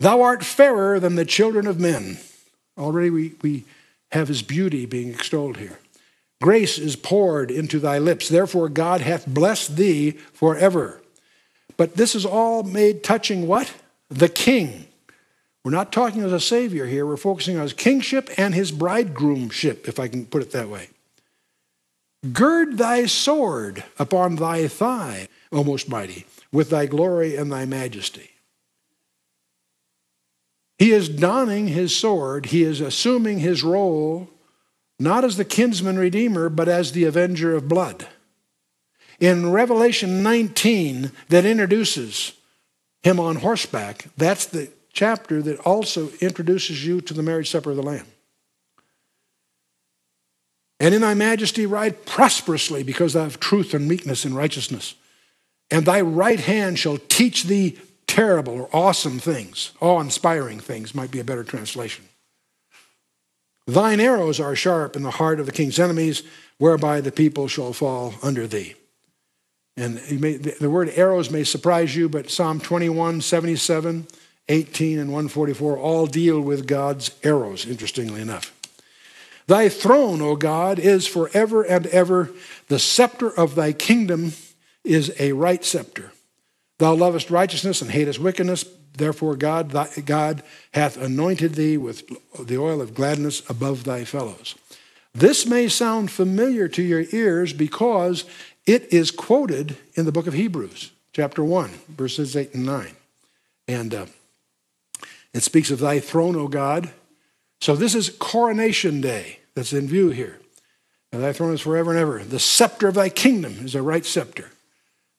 Thou 0.00 0.22
art 0.22 0.42
fairer 0.42 0.98
than 0.98 1.16
the 1.16 1.26
children 1.26 1.66
of 1.66 1.78
men. 1.78 2.18
Already 2.78 3.10
we, 3.10 3.32
we 3.42 3.64
have 4.12 4.28
his 4.28 4.42
beauty 4.42 4.86
being 4.86 5.10
extolled 5.10 5.58
here. 5.58 5.78
Grace 6.42 6.78
is 6.78 6.96
poured 6.96 7.50
into 7.50 7.78
thy 7.78 7.98
lips. 7.98 8.30
Therefore, 8.30 8.70
God 8.70 9.02
hath 9.02 9.26
blessed 9.26 9.76
thee 9.76 10.12
forever. 10.32 11.02
But 11.80 11.96
this 11.96 12.14
is 12.14 12.26
all 12.26 12.62
made 12.62 13.02
touching 13.02 13.46
what? 13.46 13.72
The 14.10 14.28
king. 14.28 14.86
We're 15.64 15.70
not 15.70 15.92
talking 15.92 16.22
as 16.22 16.30
a 16.30 16.38
savior 16.38 16.84
here. 16.84 17.06
We're 17.06 17.16
focusing 17.16 17.56
on 17.56 17.62
his 17.62 17.72
kingship 17.72 18.28
and 18.36 18.54
his 18.54 18.70
bridegroomship, 18.70 19.88
if 19.88 19.98
I 19.98 20.06
can 20.06 20.26
put 20.26 20.42
it 20.42 20.50
that 20.50 20.68
way. 20.68 20.90
Gird 22.34 22.76
thy 22.76 23.06
sword 23.06 23.82
upon 23.98 24.36
thy 24.36 24.68
thigh, 24.68 25.28
O 25.50 25.64
most 25.64 25.88
mighty, 25.88 26.26
with 26.52 26.68
thy 26.68 26.84
glory 26.84 27.34
and 27.34 27.50
thy 27.50 27.64
majesty. 27.64 28.28
He 30.78 30.92
is 30.92 31.08
donning 31.08 31.68
his 31.68 31.96
sword, 31.96 32.44
he 32.44 32.62
is 32.62 32.82
assuming 32.82 33.38
his 33.38 33.62
role 33.62 34.28
not 34.98 35.24
as 35.24 35.38
the 35.38 35.46
kinsman 35.46 35.98
redeemer, 35.98 36.50
but 36.50 36.68
as 36.68 36.92
the 36.92 37.04
avenger 37.04 37.56
of 37.56 37.68
blood 37.68 38.06
in 39.20 39.52
Revelation 39.52 40.22
19 40.22 41.12
that 41.28 41.44
introduces 41.44 42.32
him 43.02 43.20
on 43.20 43.36
horseback, 43.36 44.06
that's 44.16 44.46
the 44.46 44.70
chapter 44.92 45.40
that 45.42 45.60
also 45.60 46.10
introduces 46.20 46.84
you 46.84 47.00
to 47.02 47.14
the 47.14 47.22
marriage 47.22 47.50
supper 47.50 47.70
of 47.70 47.76
the 47.76 47.82
Lamb. 47.82 48.06
And 50.80 50.94
in 50.94 51.02
thy 51.02 51.14
majesty 51.14 51.66
ride 51.66 52.06
prosperously 52.06 52.82
because 52.82 53.12
thou 53.12 53.24
have 53.24 53.38
truth 53.38 53.74
and 53.74 53.86
meekness 53.86 54.24
and 54.24 54.34
righteousness. 54.34 54.94
And 55.70 55.84
thy 55.84 56.00
right 56.00 56.40
hand 56.40 56.78
shall 56.78 56.96
teach 56.96 57.44
thee 57.44 57.78
terrible 58.06 58.54
or 58.54 58.70
awesome 58.72 59.18
things, 59.18 59.72
awe 59.80 60.00
inspiring 60.00 60.58
things, 60.58 60.94
might 60.94 61.10
be 61.10 61.20
a 61.20 61.24
better 61.24 61.44
translation. 61.44 62.06
Thine 63.66 64.00
arrows 64.00 64.40
are 64.40 64.56
sharp 64.56 64.96
in 64.96 65.02
the 65.02 65.12
heart 65.12 65.38
of 65.38 65.46
the 65.46 65.52
king's 65.52 65.78
enemies, 65.78 66.24
whereby 66.58 67.00
the 67.00 67.12
people 67.12 67.46
shall 67.46 67.72
fall 67.72 68.14
under 68.22 68.46
thee. 68.46 68.74
And 69.76 70.00
may, 70.20 70.36
the 70.36 70.70
word 70.70 70.90
arrows 70.94 71.30
may 71.30 71.44
surprise 71.44 71.94
you, 71.94 72.08
but 72.08 72.30
Psalm 72.30 72.60
21, 72.60 73.20
77, 73.20 74.06
18, 74.48 74.98
and 74.98 75.10
144 75.10 75.78
all 75.78 76.06
deal 76.06 76.40
with 76.40 76.66
God's 76.66 77.12
arrows, 77.22 77.66
interestingly 77.66 78.20
enough. 78.20 78.52
Thy 79.46 79.68
throne, 79.68 80.20
O 80.20 80.36
God, 80.36 80.78
is 80.78 81.06
forever 81.06 81.62
and 81.62 81.86
ever. 81.88 82.30
The 82.68 82.78
scepter 82.78 83.30
of 83.30 83.54
thy 83.54 83.72
kingdom 83.72 84.32
is 84.84 85.12
a 85.18 85.32
right 85.32 85.64
scepter. 85.64 86.12
Thou 86.78 86.94
lovest 86.94 87.30
righteousness 87.30 87.82
and 87.82 87.90
hatest 87.90 88.18
wickedness. 88.20 88.64
Therefore, 88.96 89.36
God, 89.36 89.70
thy, 89.70 89.88
God 90.04 90.42
hath 90.72 90.96
anointed 90.96 91.54
thee 91.54 91.76
with 91.76 92.08
the 92.38 92.58
oil 92.58 92.80
of 92.80 92.94
gladness 92.94 93.42
above 93.50 93.84
thy 93.84 94.04
fellows. 94.04 94.54
This 95.12 95.44
may 95.44 95.68
sound 95.68 96.10
familiar 96.10 96.68
to 96.68 96.82
your 96.82 97.04
ears 97.10 97.52
because 97.52 98.24
it 98.66 98.92
is 98.92 99.10
quoted 99.10 99.76
in 99.94 100.04
the 100.04 100.12
book 100.12 100.26
of 100.26 100.34
Hebrews, 100.34 100.92
chapter 101.12 101.42
1, 101.42 101.70
verses 101.88 102.36
8 102.36 102.54
and 102.54 102.66
9. 102.66 102.96
And 103.68 103.94
uh, 103.94 104.06
it 105.32 105.42
speaks 105.42 105.70
of 105.70 105.78
thy 105.78 106.00
throne, 106.00 106.36
O 106.36 106.48
God. 106.48 106.90
So 107.60 107.76
this 107.76 107.94
is 107.94 108.10
coronation 108.10 109.00
day 109.00 109.40
that's 109.54 109.72
in 109.72 109.86
view 109.86 110.10
here. 110.10 110.38
And 111.12 111.22
thy 111.22 111.32
throne 111.32 111.54
is 111.54 111.60
forever 111.60 111.90
and 111.90 112.00
ever. 112.00 112.22
The 112.24 112.38
scepter 112.38 112.88
of 112.88 112.94
thy 112.94 113.08
kingdom 113.08 113.64
is 113.64 113.74
a 113.74 113.82
right 113.82 114.04
scepter. 114.04 114.50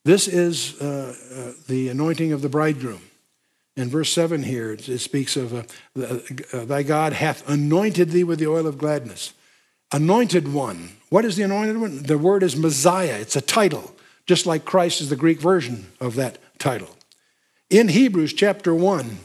This 0.03 0.27
is 0.27 0.81
uh, 0.81 1.15
uh, 1.35 1.51
the 1.67 1.89
anointing 1.89 2.31
of 2.31 2.41
the 2.41 2.49
bridegroom. 2.49 3.01
In 3.75 3.89
verse 3.89 4.11
7 4.11 4.43
here, 4.43 4.73
it, 4.73 4.99
speaks 4.99 5.37
of 5.37 5.53
uh, 5.53 5.63
uh, 6.01 6.65
thy 6.65 6.83
God 6.83 7.13
hath 7.13 7.47
anointed 7.47 8.11
thee 8.11 8.23
with 8.23 8.39
the 8.39 8.47
oil 8.47 8.67
of 8.67 8.77
gladness. 8.77 9.33
Anointed 9.91 10.53
one. 10.53 10.97
What 11.09 11.25
is 11.25 11.35
the 11.35 11.43
anointed 11.43 11.77
one? 11.77 12.03
The 12.03 12.17
word 12.17 12.43
is 12.43 12.55
Messiah. 12.55 13.17
It's 13.19 13.35
a 13.35 13.41
title, 13.41 13.93
just 14.25 14.45
like 14.45 14.63
Christ 14.63 15.01
is 15.01 15.09
the 15.09 15.15
Greek 15.17 15.41
version 15.41 15.87
of 15.99 16.15
that 16.15 16.37
title. 16.59 16.95
In 17.69 17.89
Hebrews 17.89 18.33
chapter 18.33 18.73
1, 18.73 19.17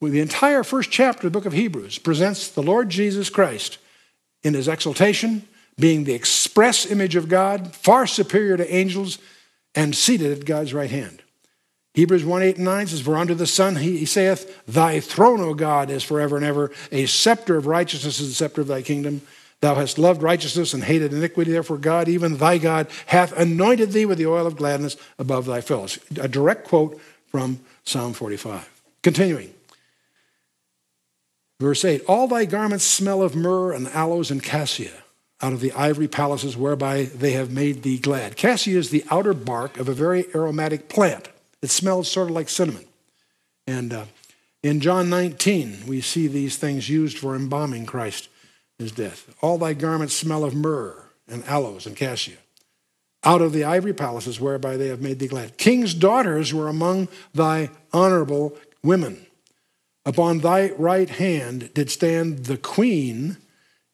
the 0.00 0.20
entire 0.20 0.64
first 0.64 0.90
chapter 0.90 1.26
of 1.26 1.32
the 1.32 1.38
book 1.38 1.46
of 1.46 1.52
Hebrews 1.52 1.98
presents 1.98 2.48
the 2.48 2.62
Lord 2.62 2.88
Jesus 2.90 3.30
Christ 3.30 3.78
in 4.42 4.54
his 4.54 4.68
exaltation, 4.68 5.46
being 5.78 6.04
the 6.04 6.14
express 6.14 6.86
image 6.86 7.14
of 7.14 7.28
God, 7.28 7.74
far 7.74 8.06
superior 8.06 8.56
to 8.56 8.74
angels, 8.74 9.18
and 9.74 9.94
seated 9.94 10.36
at 10.36 10.44
God's 10.44 10.74
right 10.74 10.90
hand. 10.90 11.22
Hebrews 11.94 12.24
1 12.24 12.42
8 12.42 12.56
and 12.56 12.64
9 12.64 12.86
says, 12.88 13.00
For 13.00 13.16
unto 13.16 13.34
the 13.34 13.46
Son 13.46 13.76
he, 13.76 13.98
he 13.98 14.06
saith, 14.06 14.64
Thy 14.66 15.00
throne, 15.00 15.40
O 15.40 15.54
God, 15.54 15.90
is 15.90 16.04
forever 16.04 16.36
and 16.36 16.44
ever. 16.44 16.70
A 16.92 17.06
scepter 17.06 17.56
of 17.56 17.66
righteousness 17.66 18.20
is 18.20 18.28
the 18.28 18.34
scepter 18.34 18.60
of 18.60 18.68
thy 18.68 18.82
kingdom. 18.82 19.22
Thou 19.60 19.74
hast 19.74 19.98
loved 19.98 20.22
righteousness 20.22 20.72
and 20.72 20.84
hated 20.84 21.12
iniquity. 21.12 21.50
Therefore, 21.50 21.78
God, 21.78 22.08
even 22.08 22.36
thy 22.36 22.58
God, 22.58 22.86
hath 23.06 23.32
anointed 23.36 23.92
thee 23.92 24.06
with 24.06 24.18
the 24.18 24.26
oil 24.26 24.46
of 24.46 24.56
gladness 24.56 24.96
above 25.18 25.46
thy 25.46 25.60
fellows. 25.60 25.98
A 26.20 26.28
direct 26.28 26.68
quote 26.68 27.00
from 27.26 27.60
Psalm 27.84 28.12
45. 28.12 28.68
Continuing. 29.02 29.52
Verse 31.60 31.84
8 31.84 32.02
All 32.06 32.28
thy 32.28 32.44
garments 32.44 32.84
smell 32.84 33.22
of 33.22 33.34
myrrh 33.34 33.72
and 33.72 33.88
aloes 33.88 34.30
and 34.30 34.42
cassia 34.42 35.02
out 35.40 35.52
of 35.52 35.60
the 35.60 35.72
ivory 35.72 36.08
palaces 36.08 36.56
whereby 36.56 37.04
they 37.04 37.32
have 37.32 37.50
made 37.50 37.82
thee 37.82 37.98
glad. 37.98 38.36
Cassia 38.36 38.76
is 38.76 38.90
the 38.90 39.04
outer 39.10 39.34
bark 39.34 39.78
of 39.78 39.88
a 39.88 39.94
very 39.94 40.26
aromatic 40.34 40.88
plant. 40.88 41.28
It 41.62 41.70
smells 41.70 42.10
sort 42.10 42.28
of 42.28 42.34
like 42.34 42.48
cinnamon. 42.48 42.86
And 43.66 43.92
uh, 43.92 44.04
in 44.62 44.80
John 44.80 45.08
19, 45.08 45.84
we 45.86 46.00
see 46.00 46.26
these 46.26 46.56
things 46.56 46.88
used 46.88 47.18
for 47.18 47.36
embalming 47.36 47.86
Christ, 47.86 48.28
his 48.78 48.92
death. 48.92 49.34
All 49.40 49.58
thy 49.58 49.74
garments 49.74 50.14
smell 50.14 50.44
of 50.44 50.54
myrrh 50.54 51.04
and 51.26 51.44
aloes 51.44 51.86
and 51.86 51.96
cassia 51.96 52.36
out 53.24 53.42
of 53.42 53.52
the 53.52 53.64
ivory 53.64 53.92
palaces 53.92 54.40
whereby 54.40 54.76
they 54.76 54.88
have 54.88 55.00
made 55.00 55.18
thee 55.18 55.26
glad. 55.26 55.58
King's 55.58 55.94
daughters 55.94 56.54
were 56.54 56.68
among 56.68 57.08
thy 57.34 57.70
honorable 57.92 58.56
women. 58.82 59.26
Upon 60.06 60.38
thy 60.38 60.70
right 60.72 61.10
hand 61.10 61.74
did 61.74 61.90
stand 61.90 62.44
the 62.44 62.56
queen 62.56 63.36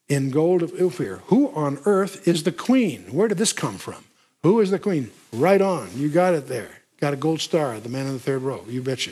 in 0.07 0.29
gold 0.29 0.61
of 0.61 0.71
Ophir. 0.79 1.21
Who 1.27 1.49
on 1.49 1.79
earth 1.85 2.27
is 2.27 2.43
the 2.43 2.51
queen? 2.51 3.05
Where 3.11 3.27
did 3.27 3.39
this 3.39 3.53
come 3.53 3.77
from? 3.77 4.05
Who 4.43 4.59
is 4.59 4.69
the 4.69 4.79
queen? 4.79 5.09
Right 5.33 5.61
on. 5.61 5.89
You 5.95 6.07
got 6.07 6.35
it 6.35 6.47
there. 6.47 6.69
Got 7.01 7.13
a 7.13 7.17
gold 7.17 7.41
star, 7.41 7.79
the 7.79 7.89
man 7.89 8.05
in 8.05 8.13
the 8.13 8.19
third 8.19 8.43
row. 8.43 8.63
You 8.69 8.81
betcha. 8.81 9.11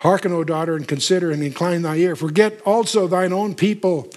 Hearken, 0.00 0.32
O 0.32 0.44
daughter, 0.44 0.76
and 0.76 0.88
consider 0.88 1.30
and 1.30 1.42
incline 1.42 1.82
thy 1.82 1.96
ear. 1.96 2.16
Forget 2.16 2.60
also 2.62 3.06
thine 3.06 3.32
own 3.32 3.54
people 3.54 4.10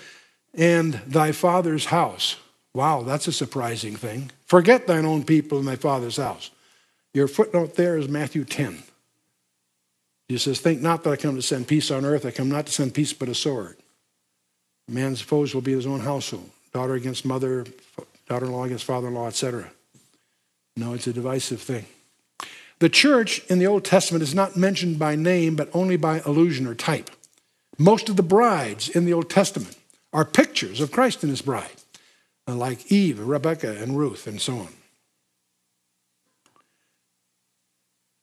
and 0.53 0.93
thy 1.05 1.31
father's 1.31 1.85
house. 1.85 2.37
Wow, 2.73 3.03
that's 3.03 3.27
a 3.27 3.33
surprising 3.33 3.95
thing. 3.95 4.31
Forget 4.45 4.87
thine 4.87 5.05
own 5.05 5.23
people 5.23 5.59
and 5.59 5.67
thy 5.67 5.75
father's 5.75 6.17
house. 6.17 6.51
Your 7.13 7.27
footnote 7.27 7.75
there 7.75 7.97
is 7.97 8.07
Matthew 8.07 8.45
10. 8.45 8.83
He 10.29 10.37
says, 10.37 10.59
Think 10.59 10.81
not 10.81 11.03
that 11.03 11.11
I 11.11 11.15
come 11.15 11.35
to 11.35 11.41
send 11.41 11.67
peace 11.67 11.91
on 11.91 12.05
earth. 12.05 12.25
I 12.25 12.31
come 12.31 12.49
not 12.49 12.65
to 12.65 12.71
send 12.71 12.93
peace 12.93 13.13
but 13.13 13.29
a 13.29 13.35
sword. 13.35 13.77
Man's 14.87 15.21
foes 15.21 15.53
will 15.53 15.61
be 15.61 15.73
his 15.73 15.85
own 15.85 15.99
household 15.99 16.49
daughter 16.73 16.95
against 16.95 17.23
mother, 17.23 17.65
daughter 18.27 18.45
in 18.45 18.51
law 18.51 18.63
against 18.63 18.83
father 18.83 19.07
in 19.07 19.13
law, 19.13 19.27
etc. 19.27 19.69
No, 20.75 20.93
it's 20.93 21.07
a 21.07 21.13
divisive 21.13 21.61
thing. 21.61 21.85
The 22.83 22.89
church 22.89 23.39
in 23.47 23.59
the 23.59 23.67
Old 23.67 23.85
Testament 23.85 24.23
is 24.23 24.35
not 24.35 24.57
mentioned 24.57 24.99
by 24.99 25.15
name, 25.15 25.55
but 25.55 25.69
only 25.73 25.95
by 25.95 26.19
allusion 26.25 26.67
or 26.67 26.75
type. 26.75 27.09
Most 27.79 28.09
of 28.09 28.17
the 28.17 28.23
brides 28.23 28.89
in 28.89 29.05
the 29.05 29.13
Old 29.13 29.29
Testament 29.29 29.77
are 30.11 30.25
pictures 30.25 30.81
of 30.81 30.91
Christ 30.91 31.23
and 31.23 31.29
his 31.29 31.41
bride, 31.41 31.71
uh, 32.45 32.55
like 32.55 32.91
Eve, 32.91 33.21
Rebecca, 33.21 33.81
and 33.81 33.97
Ruth, 33.97 34.27
and 34.27 34.41
so 34.41 34.57
on. 34.57 34.67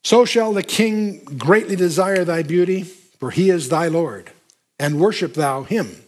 So 0.05 0.27
shall 0.27 0.53
the 0.53 0.63
king 0.63 1.25
greatly 1.39 1.75
desire 1.75 2.27
thy 2.27 2.43
beauty, 2.43 2.83
for 2.83 3.31
he 3.31 3.49
is 3.49 3.71
thy 3.71 3.89
Lord, 3.89 4.31
and 4.79 5.01
worship 5.01 5.33
thou 5.33 5.63
him. 5.63 6.05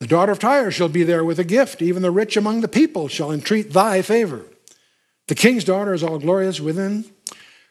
The 0.00 0.06
daughter 0.06 0.32
of 0.32 0.38
Tyre 0.38 0.70
shall 0.70 0.90
be 0.90 1.02
there 1.02 1.24
with 1.24 1.38
a 1.38 1.44
gift. 1.44 1.80
Even 1.80 2.02
the 2.02 2.10
rich 2.10 2.36
among 2.36 2.60
the 2.60 2.68
people 2.68 3.08
shall 3.08 3.32
entreat 3.32 3.72
thy 3.72 4.02
favor. 4.02 4.44
The 5.28 5.34
king's 5.34 5.64
daughter 5.64 5.94
is 5.94 6.02
all 6.02 6.18
glorious 6.18 6.58
within. 6.58 7.04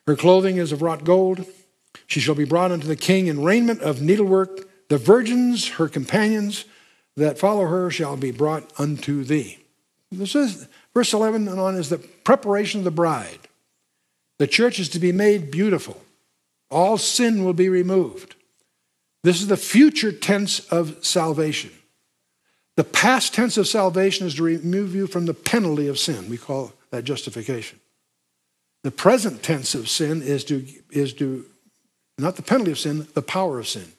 Her 0.06 0.16
clothing 0.16 0.58
is 0.58 0.72
of 0.72 0.82
wrought 0.82 1.04
gold. 1.04 1.46
She 2.06 2.20
shall 2.20 2.36
be 2.36 2.46
brought 2.46 2.72
unto 2.72 2.88
the 2.88 2.96
king 2.96 3.28
in 3.28 3.44
raiment 3.44 3.82
of 3.82 4.02
needlework. 4.02 4.70
The 4.90 4.98
virgins, 4.98 5.68
her 5.72 5.90
companions 5.90 6.66
that 7.18 7.38
follow 7.38 7.66
her, 7.66 7.90
shall 7.90 8.16
be 8.16 8.32
brought 8.32 8.72
unto 8.80 9.24
thee. 9.24 9.60
This 10.12 10.36
is 10.36 10.68
verse 10.94 11.14
11 11.14 11.48
and 11.48 11.60
on 11.60 11.76
is 11.76 11.90
the 11.90 11.98
preparation 11.98 12.80
of 12.80 12.86
the 12.86 12.92
bride. 12.92 13.40
The 14.40 14.48
church 14.48 14.80
is 14.80 14.88
to 14.90 15.00
be 15.00 15.12
made 15.12 15.52
beautiful. 15.52 16.02
All 16.70 16.98
sin 16.98 17.44
will 17.44 17.54
be 17.54 17.70
removed. 17.70 18.36
This 19.24 19.42
is 19.42 19.48
the 19.48 19.58
future 19.58 20.12
tense 20.12 20.60
of 20.72 21.04
salvation. 21.04 21.72
The 22.76 22.84
past 22.84 23.34
tense 23.34 23.58
of 23.58 23.68
salvation 23.68 24.28
is 24.28 24.36
to 24.36 24.44
remove 24.44 24.94
you 24.94 25.08
from 25.08 25.26
the 25.26 25.34
penalty 25.34 25.88
of 25.88 25.98
sin. 25.98 26.30
We 26.30 26.38
call 26.38 26.72
that 26.92 27.04
justification. 27.04 27.80
The 28.84 28.92
present 28.92 29.44
tense 29.44 29.76
of 29.76 29.90
sin 29.90 30.22
is 30.22 30.44
to, 30.46 30.66
is 30.90 31.14
to, 31.16 31.46
not 32.18 32.36
the 32.36 32.42
penalty 32.42 32.72
of 32.72 32.80
sin, 32.80 33.08
the 33.14 33.22
power 33.22 33.60
of 33.60 33.68
sin. 33.68 33.92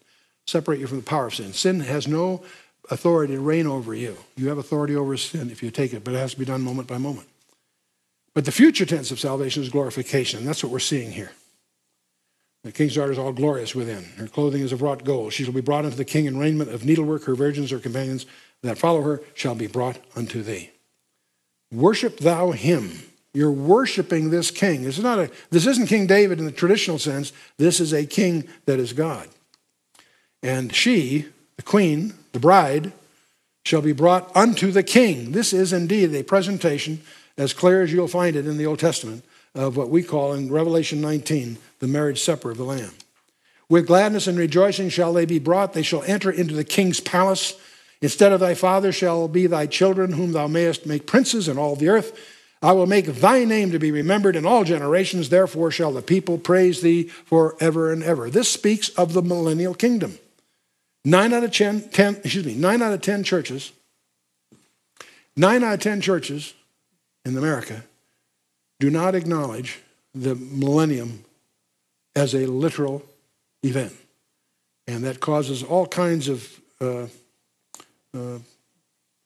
Separate 0.47 0.81
you 0.81 0.87
from 0.87 0.99
the 0.99 1.05
power 1.05 1.27
of 1.27 1.35
sin. 1.35 1.53
Sin 1.53 1.81
has 1.81 2.09
no 2.09 2.43
authority 2.91 3.35
to 3.35 3.41
reign 3.41 3.67
over 3.67 3.95
you. 3.95 4.17
You 4.37 4.49
have 4.49 4.59
authority 4.59 4.97
over 4.97 5.17
sin 5.17 5.51
if 5.51 5.63
you 5.63 5.71
take 5.71 5.93
it, 5.93 6.05
but 6.05 6.15
it 6.15 6.19
has 6.19 6.33
to 6.33 6.39
be 6.39 6.47
done 6.47 6.63
moment 6.63 6.89
by 6.89 6.99
moment. 6.99 7.29
But 8.35 8.45
the 8.45 8.53
future 8.53 8.87
tense 8.87 9.11
of 9.11 9.21
salvation 9.21 9.63
is 9.63 9.69
glorification, 9.69 10.39
and 10.39 10.49
that's 10.49 10.63
what 10.63 10.73
we're 10.73 10.79
seeing 10.79 11.13
here. 11.13 11.33
The 12.65 12.73
king's 12.73 12.95
daughter 12.95 13.13
is 13.13 13.19
all 13.19 13.33
glorious 13.33 13.75
within. 13.75 14.05
Her 14.17 14.27
clothing 14.27 14.63
is 14.63 14.73
of 14.73 14.83
wrought 14.83 15.05
gold. 15.05 15.33
She 15.33 15.45
shall 15.45 15.53
be 15.53 15.61
brought 15.61 15.85
unto 15.85 15.97
the 15.97 16.05
king 16.05 16.27
in 16.27 16.39
raiment 16.39 16.71
of 16.71 16.85
needlework. 16.85 17.25
Her 17.25 17.35
virgins, 17.35 17.71
her 17.71 17.79
companions 17.79 18.27
that 18.63 18.79
follow 18.79 19.03
her, 19.03 19.23
shall 19.35 19.55
be 19.55 19.67
brought 19.67 19.99
unto 20.17 20.43
thee. 20.43 20.71
Worship 21.73 22.19
thou 22.19 22.53
him. 22.53 23.03
You're 23.35 23.53
worshiping 23.53 24.31
this 24.31 24.51
king. 24.51 24.83
This, 24.83 24.99
is 24.99 25.05
not 25.05 25.19
a, 25.19 25.31
this 25.51 25.67
isn't 25.67 25.89
King 25.89 26.07
David 26.07 26.39
in 26.39 26.47
the 26.47 26.53
traditional 26.53 26.99
sense. 26.99 27.33
This 27.59 27.79
is 27.79 27.93
a 27.93 28.07
king 28.07 28.49
that 28.65 28.79
is 28.79 28.93
God. 28.93 29.29
And 30.43 30.75
she, 30.75 31.27
the 31.57 31.63
queen, 31.63 32.15
the 32.33 32.41
bride, 32.41 32.93
shall 33.65 33.83
be 33.83 33.93
brought 33.93 34.35
unto 34.35 34.71
the 34.71 34.83
king. 34.83 35.33
This 35.33 35.53
is 35.53 35.73
indeed 35.73 36.15
a 36.15 36.25
presentation 36.25 37.03
as 37.37 37.53
clear 37.53 37.83
as 37.83 37.93
you'll 37.93 38.09
find 38.09 38.35
it 38.35 38.47
in 38.47 38.57
the 38.57 38.67
Old 38.67 38.79
Testament, 38.79 39.25
of 39.55 39.77
what 39.77 39.91
we 39.91 40.03
call 40.03 40.33
in 40.33 40.51
Revelation 40.51 41.01
19 41.01 41.59
the 41.79 41.87
marriage 41.87 42.21
supper 42.21 42.51
of 42.51 42.57
the 42.57 42.65
Lamb. 42.65 42.93
With 43.69 43.87
gladness 43.87 44.27
and 44.27 44.39
rejoicing 44.39 44.89
shall 44.89 45.13
they 45.13 45.27
be 45.27 45.39
brought. 45.39 45.75
They 45.75 45.83
shall 45.83 46.03
enter 46.05 46.31
into 46.31 46.55
the 46.55 46.65
king's 46.65 47.01
palace. 47.01 47.55
Instead 48.01 48.33
of 48.33 48.41
thy 48.41 48.55
father 48.55 48.93
shall 48.93 49.29
be 49.29 49.47
thy 49.47 49.67
children, 49.67 50.13
whom 50.13 50.33
thou 50.33 50.47
mayest 50.47 50.87
make 50.87 51.07
princes 51.07 51.49
in 51.49 51.59
all 51.59 51.77
the 51.77 51.89
earth. 51.89 52.19
I 52.61 52.73
will 52.73 52.87
make 52.87 53.07
thy 53.07 53.45
name 53.45 53.71
to 53.71 53.79
be 53.79 53.91
remembered 53.91 54.37
in 54.37 54.47
all 54.47 54.65
generations. 54.65 55.29
Therefore 55.29 55.71
shall 55.71 55.93
the 55.93 56.03
people 56.03 56.39
praise 56.39 56.81
thee 56.81 57.05
forever 57.05 57.93
and 57.93 58.03
ever. 58.03 58.31
This 58.31 58.51
speaks 58.51 58.89
of 58.91 59.13
the 59.13 59.23
millennial 59.23 59.75
kingdom. 59.75 60.19
Nine 61.05 61.33
out 61.33 61.45
of 61.45 61.53
ten, 61.53 61.89
ten 61.91 62.17
excuse 62.17 62.45
me, 62.45 62.55
nine 62.55 62.83
out 62.83 62.93
of 62.93 63.01
ten 63.01 63.23
churches, 63.23 63.73
nine 65.37 65.63
out 65.63 65.75
of 65.75 65.81
ten 65.81 66.01
churches 66.01 66.55
in 67.25 67.37
America 67.37 67.85
do 68.81 68.91
not 68.91 69.15
acknowledge 69.15 69.81
the 70.15 70.35
millennium 70.35 71.25
as 72.15 72.35
a 72.35 72.47
literal 72.47 73.05
event. 73.63 73.95
And 74.87 75.05
that 75.05 75.21
causes 75.21 75.63
all 75.63 75.87
kinds 75.87 76.29
of 76.29 76.61
uh, 76.81 77.07
uh, 78.15 78.39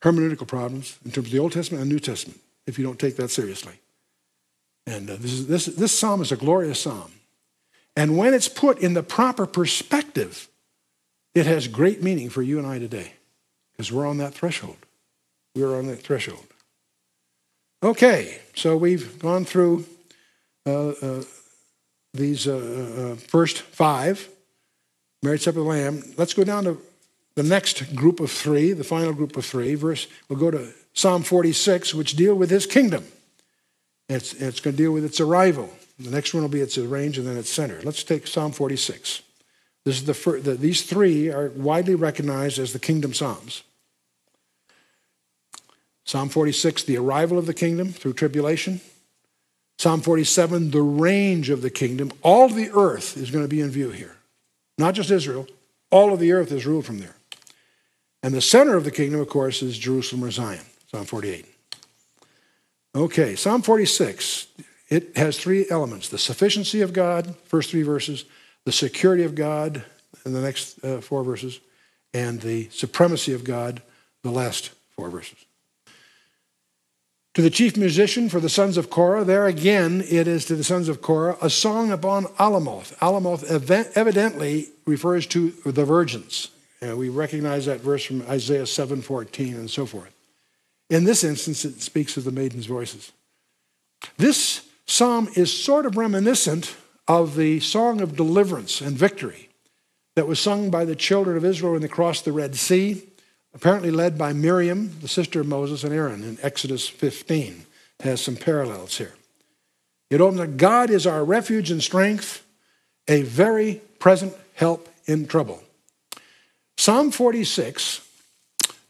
hermeneutical 0.02 0.46
problems 0.46 0.98
in 1.04 1.10
terms 1.10 1.28
of 1.28 1.32
the 1.32 1.38
Old 1.38 1.52
Testament 1.52 1.82
and 1.82 1.90
New 1.90 2.00
Testament 2.00 2.40
if 2.66 2.78
you 2.78 2.84
don't 2.84 2.98
take 2.98 3.16
that 3.16 3.30
seriously. 3.30 3.74
And 4.86 5.08
uh, 5.08 5.16
this, 5.16 5.32
is, 5.32 5.46
this, 5.46 5.66
this 5.66 5.96
psalm 5.96 6.22
is 6.22 6.32
a 6.32 6.36
glorious 6.36 6.80
psalm. 6.80 7.12
And 7.96 8.16
when 8.16 8.34
it's 8.34 8.48
put 8.48 8.78
in 8.78 8.94
the 8.94 9.02
proper 9.02 9.46
perspective, 9.46 10.48
it 11.34 11.46
has 11.46 11.68
great 11.68 12.02
meaning 12.02 12.30
for 12.30 12.42
you 12.42 12.58
and 12.58 12.66
I 12.66 12.78
today 12.78 13.12
because 13.72 13.92
we're 13.92 14.06
on 14.06 14.18
that 14.18 14.34
threshold. 14.34 14.78
We're 15.54 15.76
on 15.76 15.86
that 15.86 16.02
threshold. 16.02 16.46
Okay, 17.82 18.40
so 18.54 18.76
we've 18.76 19.18
gone 19.18 19.44
through 19.44 19.84
uh, 20.66 20.88
uh, 20.90 21.22
these 22.14 22.46
uh, 22.46 23.14
uh, 23.14 23.16
first 23.16 23.62
five 23.62 24.28
marriage 25.22 25.42
supper 25.42 25.58
of 25.58 25.64
the 25.64 25.70
Lamb. 25.70 26.02
Let's 26.16 26.34
go 26.34 26.44
down 26.44 26.64
to 26.64 26.80
the 27.34 27.42
next 27.42 27.94
group 27.94 28.20
of 28.20 28.30
three, 28.30 28.72
the 28.72 28.84
final 28.84 29.12
group 29.12 29.36
of 29.36 29.44
three. 29.44 29.74
Verse, 29.74 30.06
we'll 30.28 30.38
go 30.38 30.50
to 30.50 30.72
Psalm 30.92 31.22
46, 31.22 31.94
which 31.94 32.14
deal 32.14 32.34
with 32.34 32.50
his 32.50 32.66
kingdom. 32.66 33.04
It's, 34.08 34.34
it's 34.34 34.60
going 34.60 34.76
to 34.76 34.82
deal 34.82 34.92
with 34.92 35.04
its 35.04 35.20
arrival. 35.20 35.70
The 35.98 36.10
next 36.10 36.34
one 36.34 36.42
will 36.42 36.50
be 36.50 36.60
its 36.60 36.76
range 36.76 37.18
and 37.18 37.26
then 37.26 37.36
its 37.36 37.50
center. 37.50 37.80
Let's 37.82 38.04
take 38.04 38.26
Psalm 38.26 38.52
46. 38.52 39.22
This 39.84 39.96
is 39.96 40.04
the, 40.04 40.14
first, 40.14 40.44
the 40.44 40.54
these 40.54 40.82
three 40.82 41.30
are 41.30 41.50
widely 41.50 41.94
recognized 41.94 42.58
as 42.58 42.72
the 42.72 42.78
kingdom 42.78 43.14
psalms. 43.14 43.62
Psalm 46.04 46.28
46, 46.28 46.84
the 46.84 46.98
arrival 46.98 47.38
of 47.38 47.46
the 47.46 47.54
kingdom 47.54 47.92
through 47.92 48.12
tribulation. 48.12 48.80
Psalm 49.78 50.00
47, 50.00 50.70
the 50.70 50.82
range 50.82 51.50
of 51.50 51.62
the 51.62 51.70
kingdom. 51.70 52.12
All 52.22 52.48
the 52.48 52.70
earth 52.70 53.16
is 53.16 53.30
going 53.30 53.44
to 53.44 53.48
be 53.48 53.60
in 53.60 53.70
view 53.70 53.90
here. 53.90 54.16
Not 54.78 54.94
just 54.94 55.10
Israel, 55.10 55.46
all 55.90 56.12
of 56.12 56.20
the 56.20 56.32
earth 56.32 56.52
is 56.52 56.66
ruled 56.66 56.86
from 56.86 56.98
there. 56.98 57.14
And 58.22 58.34
the 58.34 58.40
center 58.40 58.76
of 58.76 58.84
the 58.84 58.90
kingdom, 58.90 59.20
of 59.20 59.28
course, 59.28 59.62
is 59.62 59.78
Jerusalem 59.78 60.24
or 60.24 60.30
Zion, 60.30 60.64
Psalm 60.90 61.04
48. 61.04 61.46
Okay, 62.94 63.34
Psalm 63.34 63.62
46. 63.62 64.46
It 64.88 65.16
has 65.16 65.38
three 65.38 65.66
elements 65.70 66.08
the 66.08 66.18
sufficiency 66.18 66.82
of 66.82 66.92
God, 66.92 67.34
first 67.46 67.70
three 67.70 67.82
verses, 67.82 68.24
the 68.64 68.72
security 68.72 69.24
of 69.24 69.34
God 69.34 69.82
in 70.24 70.32
the 70.32 70.40
next 70.40 70.82
uh, 70.84 71.00
four 71.00 71.24
verses, 71.24 71.60
and 72.14 72.40
the 72.40 72.68
supremacy 72.70 73.32
of 73.32 73.42
God, 73.42 73.82
the 74.22 74.30
last 74.30 74.70
four 74.90 75.08
verses. 75.08 75.38
To 77.34 77.42
the 77.42 77.50
chief 77.50 77.78
musician 77.78 78.28
for 78.28 78.40
the 78.40 78.50
sons 78.50 78.76
of 78.76 78.90
Korah, 78.90 79.24
there 79.24 79.46
again 79.46 80.04
it 80.06 80.28
is 80.28 80.44
to 80.44 80.54
the 80.54 80.62
sons 80.62 80.90
of 80.90 81.00
Korah, 81.00 81.38
a 81.40 81.48
song 81.48 81.90
upon 81.90 82.24
Alamoth. 82.38 82.94
Alamoth 82.98 83.42
evidently 83.96 84.68
refers 84.84 85.26
to 85.28 85.52
the 85.64 85.86
virgins. 85.86 86.50
Uh, 86.82 86.96
we 86.96 87.08
recognize 87.08 87.66
that 87.66 87.80
verse 87.80 88.04
from 88.04 88.22
Isaiah 88.22 88.66
7:14 88.66 89.54
and 89.54 89.70
so 89.70 89.86
forth. 89.86 90.12
In 90.90 91.04
this 91.04 91.22
instance, 91.22 91.64
it 91.64 91.80
speaks 91.80 92.16
of 92.16 92.24
the 92.24 92.32
maidens' 92.32 92.66
voices. 92.66 93.12
This 94.16 94.62
psalm 94.86 95.28
is 95.36 95.52
sort 95.52 95.86
of 95.86 95.96
reminiscent 95.96 96.74
of 97.06 97.36
the 97.36 97.60
song 97.60 98.00
of 98.00 98.16
deliverance 98.16 98.80
and 98.80 98.96
victory 98.96 99.48
that 100.16 100.26
was 100.26 100.40
sung 100.40 100.70
by 100.70 100.84
the 100.84 100.96
children 100.96 101.36
of 101.36 101.44
Israel 101.44 101.72
when 101.72 101.82
they 101.82 101.88
crossed 101.88 102.24
the 102.24 102.32
Red 102.32 102.56
Sea 102.56 103.06
apparently 103.54 103.90
led 103.90 104.16
by 104.16 104.32
Miriam, 104.32 104.98
the 105.00 105.08
sister 105.08 105.40
of 105.40 105.46
Moses 105.46 105.84
and 105.84 105.92
Aaron 105.92 106.24
in 106.24 106.38
Exodus 106.42 106.88
15. 106.88 107.66
It 108.00 108.04
has 108.04 108.20
some 108.20 108.36
parallels 108.36 108.98
here. 108.98 109.14
It 110.10 110.20
opens 110.20 110.40
that 110.40 110.56
God 110.56 110.90
is 110.90 111.06
our 111.06 111.24
refuge 111.24 111.70
and 111.70 111.82
strength, 111.82 112.44
a 113.08 113.22
very 113.22 113.80
present 113.98 114.34
help 114.54 114.88
in 115.06 115.26
trouble. 115.26 115.62
Psalm 116.76 117.10
46 117.10 118.06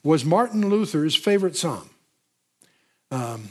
was 0.02 0.24
Martin 0.24 0.68
Luther's 0.68 1.14
favorite 1.14 1.56
psalm. 1.56 1.90
Um, 3.10 3.48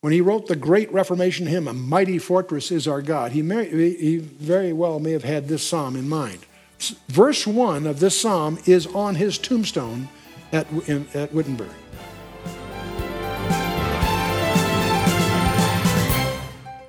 when 0.00 0.12
he 0.12 0.20
wrote 0.20 0.48
the 0.48 0.56
great 0.56 0.92
Reformation 0.92 1.46
hymn, 1.46 1.68
A 1.68 1.72
Mighty 1.72 2.18
Fortress 2.18 2.72
is 2.72 2.88
Our 2.88 3.02
God, 3.02 3.32
he, 3.32 3.42
may, 3.42 3.68
he 3.68 4.18
very 4.18 4.72
well 4.72 4.98
may 4.98 5.12
have 5.12 5.24
had 5.24 5.46
this 5.46 5.66
psalm 5.66 5.94
in 5.94 6.08
mind. 6.08 6.40
Verse 7.08 7.46
1 7.46 7.86
of 7.86 8.00
this 8.00 8.20
psalm 8.20 8.58
is 8.66 8.86
on 8.88 9.14
his 9.14 9.38
tombstone 9.38 10.08
at, 10.52 10.66
in, 10.88 11.06
at 11.14 11.32
Wittenberg. 11.32 11.70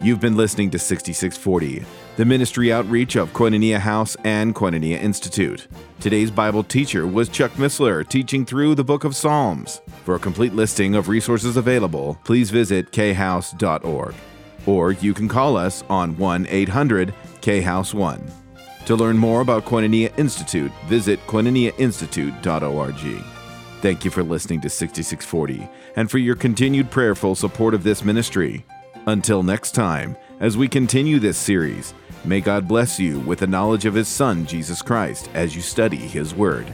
You've 0.02 0.20
been 0.20 0.36
listening 0.36 0.72
to 0.72 0.80
6640, 0.80 1.86
the 2.16 2.26
ministry 2.26 2.72
outreach 2.72 3.16
of 3.16 3.34
Koinonia 3.34 3.80
House 3.80 4.16
and 4.24 4.54
Koinonia 4.54 5.02
Institute. 5.02 5.68
Today's 6.00 6.30
Bible 6.30 6.64
teacher 6.64 7.08
was 7.08 7.28
Chuck 7.28 7.52
Missler, 7.54 8.08
teaching 8.08 8.46
through 8.46 8.76
the 8.76 8.84
book 8.84 9.04
of 9.04 9.16
Psalms. 9.16 9.82
For 10.04 10.16
a 10.16 10.20
complete 10.20 10.54
listing 10.54 10.96
of 10.96 11.10
resources 11.10 11.58
available, 11.58 12.20
please 12.24 12.52
visit 12.52 12.92
khouse.org. 12.92 14.14
Or 14.66 14.92
you 14.92 15.14
can 15.14 15.28
call 15.28 15.58
us 15.58 15.84
on 15.90 16.16
1 16.18 16.48
800 16.50 17.14
KHOUSE 17.42 17.94
1. 17.94 18.32
To 18.86 18.96
learn 18.96 19.18
more 19.18 19.42
about 19.42 19.66
Koinonia 19.66 20.18
Institute, 20.20 20.72
visit 20.88 21.20
koinoniainstitute.org. 21.26 23.24
Thank 23.82 24.06
you 24.06 24.12
for 24.12 24.24
listening 24.24 24.62
to 24.62 24.70
6640 24.70 25.68
and 25.96 26.10
for 26.10 26.18
your 26.18 26.36
continued 26.36 26.92
prayerful 26.92 27.36
support 27.36 27.74
of 27.74 27.84
this 27.84 28.04
ministry. 28.04 28.66
Until 29.08 29.44
next 29.44 29.72
time, 29.72 30.16
as 30.40 30.56
we 30.56 30.70
continue 30.70 31.20
this 31.20 31.38
series, 31.38 31.94
may 32.26 32.42
God 32.42 32.68
bless 32.68 33.00
you 33.00 33.20
with 33.22 33.40
the 33.40 33.48
knowledge 33.48 33.86
of 33.86 33.94
His 33.94 34.08
Son, 34.08 34.46
Jesus 34.46 34.82
Christ, 34.82 35.30
as 35.34 35.56
you 35.56 35.62
study 35.62 35.98
His 35.98 36.34
Word. 36.34 36.74